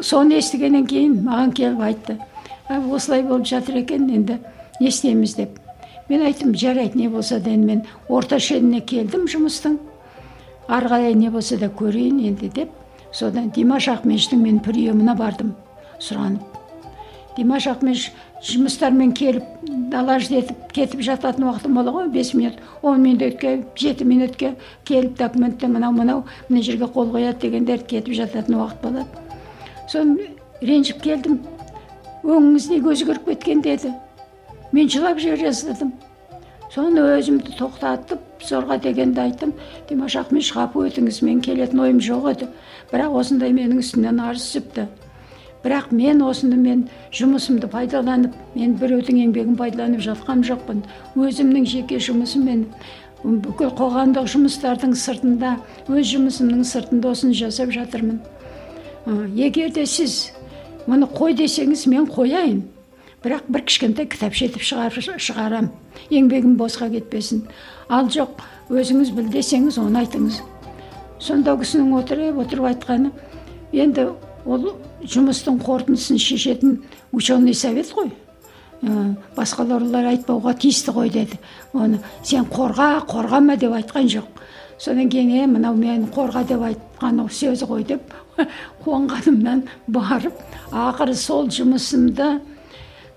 соны 0.05 0.39
естігеннен 0.39 0.87
кейін 0.87 1.21
маған 1.27 1.53
келіп 1.57 1.81
айтты. 1.81 2.19
Осылай 2.71 3.23
болып 3.23 3.47
жатыр 3.47 3.81
екен 3.83 4.09
енді 4.09 4.39
не 4.81 4.89
істейміз 4.89 5.35
деп. 5.37 5.59
Мен 6.09 6.23
айттым 6.23 6.55
жарайды 6.55 6.99
не 6.99 7.09
болса 7.09 7.41
да 7.41 7.51
енді 7.51 7.67
мен 7.67 7.83
орта 8.09 8.39
шеніне 8.39 8.81
келдім 8.81 9.27
жұмыстың. 9.29 9.79
Ары 10.69 10.89
қарай 10.89 11.15
не 11.15 11.31
болса 11.31 11.57
да 11.59 11.67
көрейін 11.69 12.21
енді 12.29 12.49
деп. 12.55 12.71
Содан 13.13 13.51
димаш 13.55 13.89
ахметовтің 13.89 14.43
мен 14.43 14.61
приемына 14.65 15.15
бардым 15.19 15.55
сұранып 15.99 16.59
димаш 17.37 17.67
ахметов 17.71 18.13
жұмыстармен 18.47 19.13
келіп 19.17 19.45
дала 19.93 20.17
іздетіп 20.21 20.71
кетіп 20.73 21.03
жататын 21.05 21.45
уақытым 21.49 21.75
бола 21.77 21.93
ғой 21.93 22.09
бес 22.13 22.33
минут 22.35 22.61
он 22.83 23.03
минутке 23.03 23.65
жеті 23.77 24.05
минутке 24.05 24.55
келіп 24.89 25.19
документте 25.19 25.69
мынау 25.69 25.93
мынау 25.93 26.25
мына 26.49 26.63
жерге 26.63 26.89
қол 26.95 27.11
қояды 27.13 27.41
дегендер 27.43 27.85
кетіп 27.85 28.15
жататын 28.17 28.57
уақыт 28.61 28.81
болады 28.83 29.05
соны 29.93 30.31
ренжіп 30.63 31.03
келдім 31.05 31.41
өңіңіз 32.25 32.71
неге 32.71 32.95
өзгеріп 32.95 33.29
кеткен 33.29 33.63
деді 33.67 33.93
мен 34.73 34.89
жылап 34.89 35.21
жібере 35.21 35.51
жаздадым 35.51 35.93
соны 36.73 37.05
өзімді 37.19 37.59
тоқтатып 37.59 38.30
зорға 38.47 38.81
дегенде 38.83 39.27
айттым. 39.27 39.55
Димаш 39.89 40.17
ахметович 40.17 40.55
ғапу 40.57 40.87
етіңіз 40.89 41.23
мен 41.27 41.41
келетін 41.45 41.85
ойым 41.85 42.01
жоқ 42.01 42.33
еді. 42.33 42.51
Бірақ 42.93 43.21
осындай 43.21 43.53
менің 43.53 43.85
үстімнен 43.85 44.21
арыз 44.21 44.49
түсіпті 44.49 44.89
бірақ 45.65 45.91
мен 45.93 46.23
осыны 46.25 46.57
мен 46.57 46.87
жұмысымды 47.13 47.69
пайдаланып 47.69 48.35
мен 48.55 48.75
біреудің 48.81 49.21
еңбегін 49.27 49.59
пайдаланып 49.61 50.01
жатқан 50.07 50.45
жоқпын. 50.47 50.83
Өзімнің 51.21 51.67
жеке 51.69 52.01
жұмысым 52.01 52.47
мен 52.49 52.65
бүкіл 53.23 53.73
қоғамдық 53.77 54.29
жұмыстардың 54.33 54.97
сыртында 54.97 55.57
өз 55.89 56.13
жұмысымның 56.15 56.65
сыртында 56.65 57.13
осыны 57.13 57.37
жасап 57.37 57.75
жатырмын. 57.77 58.21
Егер 59.37 59.73
де 59.75 59.85
сіз 59.87 60.31
мұны 60.89 61.09
қой 61.13 61.37
десеңіз 61.37 61.87
мен 61.93 62.09
қояйын. 62.09 62.63
Бірақ 63.21 63.51
бір 63.53 63.67
кішкентай 63.69 64.09
кітапша 64.09 64.49
етіп 64.49 64.65
шығарам. 64.65 65.69
Еңбегім 66.09 66.57
босқа 66.57 66.89
кетпесін. 66.89 67.45
Ал 67.91 68.09
жоқ 68.09 68.41
өзіңіз 68.71 69.11
біл 69.17 69.29
десеңіз 69.35 69.79
оны 69.83 70.05
айтыңыз. 70.05 70.41
Сонда 71.21 71.57
кісінің 71.59 71.93
отырып 71.99 72.39
отырып 72.45 72.71
айтқаны 72.71 73.11
енді 73.73 74.07
ол 74.47 74.71
жұмыстың 75.03 75.59
қорытындысын 75.65 76.21
шешетін 76.23 76.81
ученый 77.13 77.55
совет 77.55 77.91
қой. 77.93 78.13
Ә, 78.81 79.17
басқалар 79.37 79.83
олар 79.85 80.07
айтпауға 80.15 80.55
тиісті 80.63 80.95
ғой 80.97 81.11
деді. 81.13 81.37
Оны 81.75 81.99
сен 82.23 82.47
қорға 82.49 83.03
қорғама 83.11 83.59
деп 83.61 83.75
айтқан 83.77 84.09
жоқ. 84.09 84.29
Содан 84.79 85.11
кейін 85.13 85.35
е 85.43 85.47
мынау 85.47 85.75
мен 85.77 86.07
қорға 86.15 86.47
деп 86.49 86.63
айтқан 86.65 87.21
сөзі 87.29 87.69
ғой 87.69 87.85
деп 87.85 88.15
қуанғанымнан 88.85 89.67
барып 89.87 90.39
ақыры 90.73 91.15
сол 91.15 91.51
жұмысымды 91.53 92.39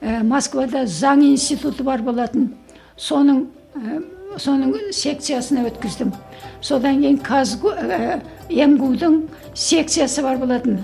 ә, 0.02 0.24
москвада 0.24 0.84
заң 0.86 1.24
институты 1.30 1.84
бар 1.84 2.02
болатын. 2.04 2.50
Соның 2.98 3.46
ә, 3.76 4.02
соның 4.42 4.74
секциясына 4.92 5.66
өткіздім 5.70 6.14
содан 6.62 7.02
кейін 7.02 7.20
казгу 7.24 7.74
ә, 7.74 8.22
мгудың 8.50 9.20
секциясы 9.54 10.24
бар 10.24 10.38
болатын 10.38 10.80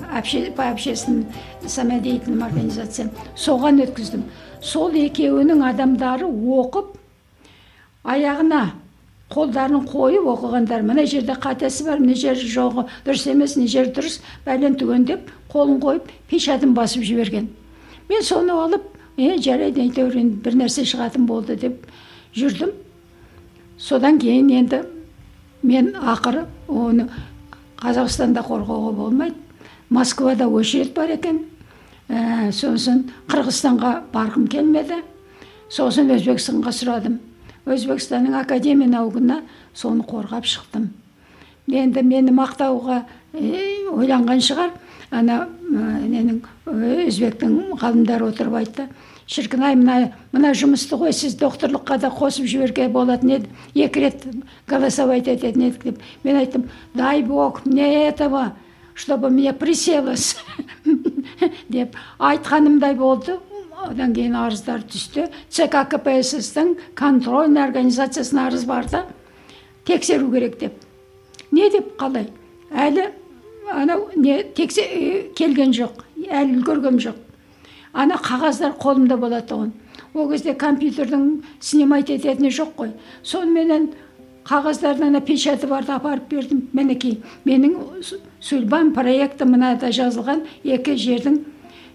по 0.56 0.70
общественным 0.70 1.26
самодеятельным 1.66 2.44
организациям 2.44 3.10
соған 3.36 3.82
өткіздім 3.86 4.26
сол 4.62 4.94
екеуінің 4.94 5.64
адамдары 5.72 6.28
оқып 6.28 6.94
аяғына 8.04 8.62
қолдарын 9.30 9.86
қойып 9.88 10.28
оқығандар 10.34 10.84
мына 10.86 11.06
жерде 11.06 11.36
қатесі 11.38 11.86
бар 11.86 12.00
мына 12.02 12.16
жері 12.18 12.50
жоғы 12.50 12.86
дұрыс 13.06 13.28
емес 13.30 13.56
мына 13.58 13.70
жері 13.70 13.94
дұрыс 13.94 14.20
бәлен 14.46 14.78
түген 14.80 15.06
деп 15.06 15.30
қолын 15.54 15.80
қойып 15.84 16.10
печатын 16.32 16.74
басып 16.74 17.06
жіберген 17.06 17.50
мен 18.10 18.26
соны 18.26 18.56
алып 18.58 18.88
е 19.18 19.38
жарайды 19.38 19.86
әйтеуір 19.86 20.18
бір 20.44 20.58
нәрсе 20.64 20.86
шығатын 20.90 21.28
болды 21.30 21.56
деп 21.62 21.86
жүрдім 22.34 22.74
содан 23.80 24.20
кейін 24.20 24.50
енді 24.52 24.84
мен 25.64 25.94
ақыры 25.96 26.46
оны 26.68 27.08
қазақстанда 27.80 28.44
қорғауға 28.44 28.92
болмайды. 28.96 29.36
Москвада 29.90 30.48
очередь 30.48 30.94
бар 30.94 31.16
екен. 31.16 31.46
Ә, 32.10 32.52
сосын 32.52 33.08
қырғызстанға 33.30 33.94
барғым 34.14 34.48
келмеді. 34.52 35.02
Сосын 35.70 36.12
өзбекстанға 36.14 36.74
сұрадым. 36.76 37.20
Өзбекстанның 37.70 38.38
академия 38.40 38.90
наукына 38.90 39.42
соны 39.74 40.04
қорғап 40.04 40.46
шықтым. 40.46 40.90
Енді 41.70 42.04
мені 42.04 42.34
мақтауға 42.36 43.04
ә, 43.34 43.90
ойланған 43.94 44.44
шығар. 44.44 44.74
Ана 45.12 45.48
ненің 45.70 46.44
өзбектің 46.70 47.80
ғалымдары 47.82 48.30
отырып 48.30 48.60
айтты. 48.60 48.90
Шіркін 49.30 49.64
ай 49.64 49.76
мына 49.78 49.98
мына 50.34 50.54
жұмысты 50.58 50.98
ғой 50.98 51.14
сіз 51.14 51.36
докторлыққа 51.38 52.00
да 52.02 52.10
қосып 52.10 52.48
жіберуге 52.50 52.88
болатын 52.90 53.36
еді. 53.36 53.52
Екі 53.76 54.02
рет 54.08 54.26
голосовать 54.68 55.28
ететін 55.30 55.68
едік 55.70 55.84
деп. 55.84 56.02
Мен 56.24 56.42
айттым 56.42 56.70
дай 56.96 57.22
бог 57.24 57.62
мне 57.66 58.08
этого 58.08 58.54
чтобы 58.96 59.30
мне 59.30 59.54
приселось 59.54 60.36
деп. 61.70 61.96
Айтқанымдай 62.18 62.96
болды. 62.96 63.38
Одан 63.80 64.12
кейін 64.14 64.36
арыздар 64.36 64.82
түсті. 64.84 65.30
Цк 65.48 65.72
кпсстің 65.94 66.74
контрольный 67.00 67.64
организациясына 67.64 68.50
арыз 68.50 68.66
барды 68.68 69.06
тексеру 69.86 70.32
керек 70.34 70.60
деп. 70.60 70.74
Не 71.52 71.70
деп 71.70 71.96
қалай? 72.02 72.28
Әлі 72.74 73.08
анау 73.72 74.10
не 74.18 74.42
тексе 74.44 75.32
келген 75.38 75.72
жоқ. 75.72 76.04
Әлі 76.28 76.60
үлгерген 76.60 77.00
жоқ. 77.00 77.29
Ана 77.94 78.16
қағаздар 78.16 78.76
қолымда 78.80 79.18
болады 79.18 79.48
тұғын 79.54 79.72
ол 80.14 80.30
кезде 80.32 80.54
компьютердің 80.54 81.42
снимать 81.60 82.10
ететіні 82.10 82.50
жоқ 82.50 82.74
қой. 82.78 82.92
Соныменен 83.24 83.90
қағаздардың 84.46 85.12
ана 85.12 85.22
печаты 85.22 85.68
барды 85.68 85.94
апарып 85.94 86.30
бердім. 86.30 86.68
Мінекей 86.74 87.20
менің 87.46 87.76
судьбам 88.42 88.94
проекті 88.94 89.46
мынада 89.46 89.92
жазылған 89.94 90.46
екі 90.64 90.96
жердің 90.98 91.40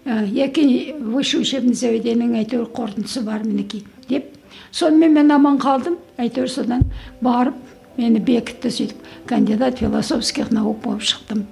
ә, 0.05 0.23
екі 0.31 0.95
высшее 0.99 1.41
учебное 1.43 1.75
заведениенің 1.75 2.39
әйтеуір 2.43 2.69
қорытындысы 2.71 3.23
бар 3.25 3.43
мінекей 3.43 3.85
деп. 4.09 4.31
Сонымен 4.71 5.13
мен 5.13 5.31
аман 5.31 5.59
қалдым. 5.59 5.99
Әйтеуір 6.17 6.47
содан 6.51 6.85
барып 7.21 7.55
мені 7.97 8.19
бекітті 8.19 8.71
сөйтіп 8.71 9.27
кандидат 9.27 9.79
философских 9.79 10.51
наук 10.51 10.81
болып 10.83 11.01
шықтым. 11.01 11.45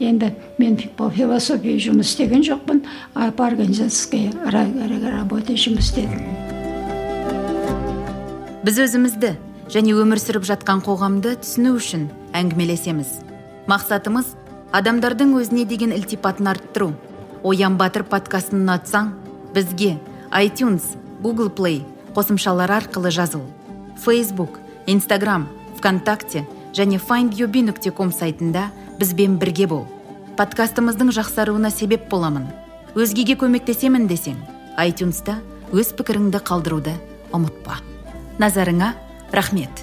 Енді 0.00 0.32
мен 0.58 0.76
по 0.96 1.10
философия 1.10 1.78
жұмыс 1.78 2.12
істеген 2.12 2.42
жоқпын. 2.42 2.82
А 3.14 3.30
по 3.30 3.46
организаторской 3.46 4.30
работе 4.44 5.54
жұмыс 5.54 5.92
істедім. 5.92 6.20
Біз 8.62 8.78
өзімізді 8.78 9.34
және 9.72 9.94
өмір 9.98 10.20
сүріп 10.22 10.44
жатқан 10.46 10.82
қоғамды 10.86 11.34
түсіну 11.42 11.76
үшін 11.78 12.08
әңгімелесеміз. 12.36 13.22
Мақсатымыз 13.66 14.34
адамдардың 14.72 15.34
өзіне 15.38 15.64
деген 15.66 15.92
ілтипатын 15.96 16.50
арттыру. 16.52 16.92
Оян 17.42 17.74
батыр 17.80 18.04
подкастын 18.06 18.62
ұнатсаң 18.62 19.14
бізге 19.54 19.96
iTunes 20.30 20.94
Google 21.22 21.50
Play 21.50 21.82
қосымшалары 22.14 22.78
арқылы 22.82 23.10
жазыл. 23.10 23.42
Facebook, 23.96 24.58
Instagram, 24.86 25.46
вконтакте 25.76 26.46
және 26.72 26.98
findyourbe 26.98 27.62
нүкте 27.62 27.92
сайтында 28.12 28.70
бізбен 29.02 29.34
бірге 29.42 29.66
бол. 29.66 29.86
Подкастымыздың 30.38 31.10
жақсаруына 31.16 31.72
себеп 31.74 32.04
боламын. 32.12 32.44
Өзгеге 32.94 33.34
көмектесемін 33.40 34.06
десең 34.06 34.36
айтюнста 34.78 35.40
өз 35.74 35.90
пікіріңді 35.98 36.38
қалдыруды 36.46 36.94
ұмытпа. 37.34 37.80
Назарыңа 38.38 38.92
рахмет. 39.34 39.82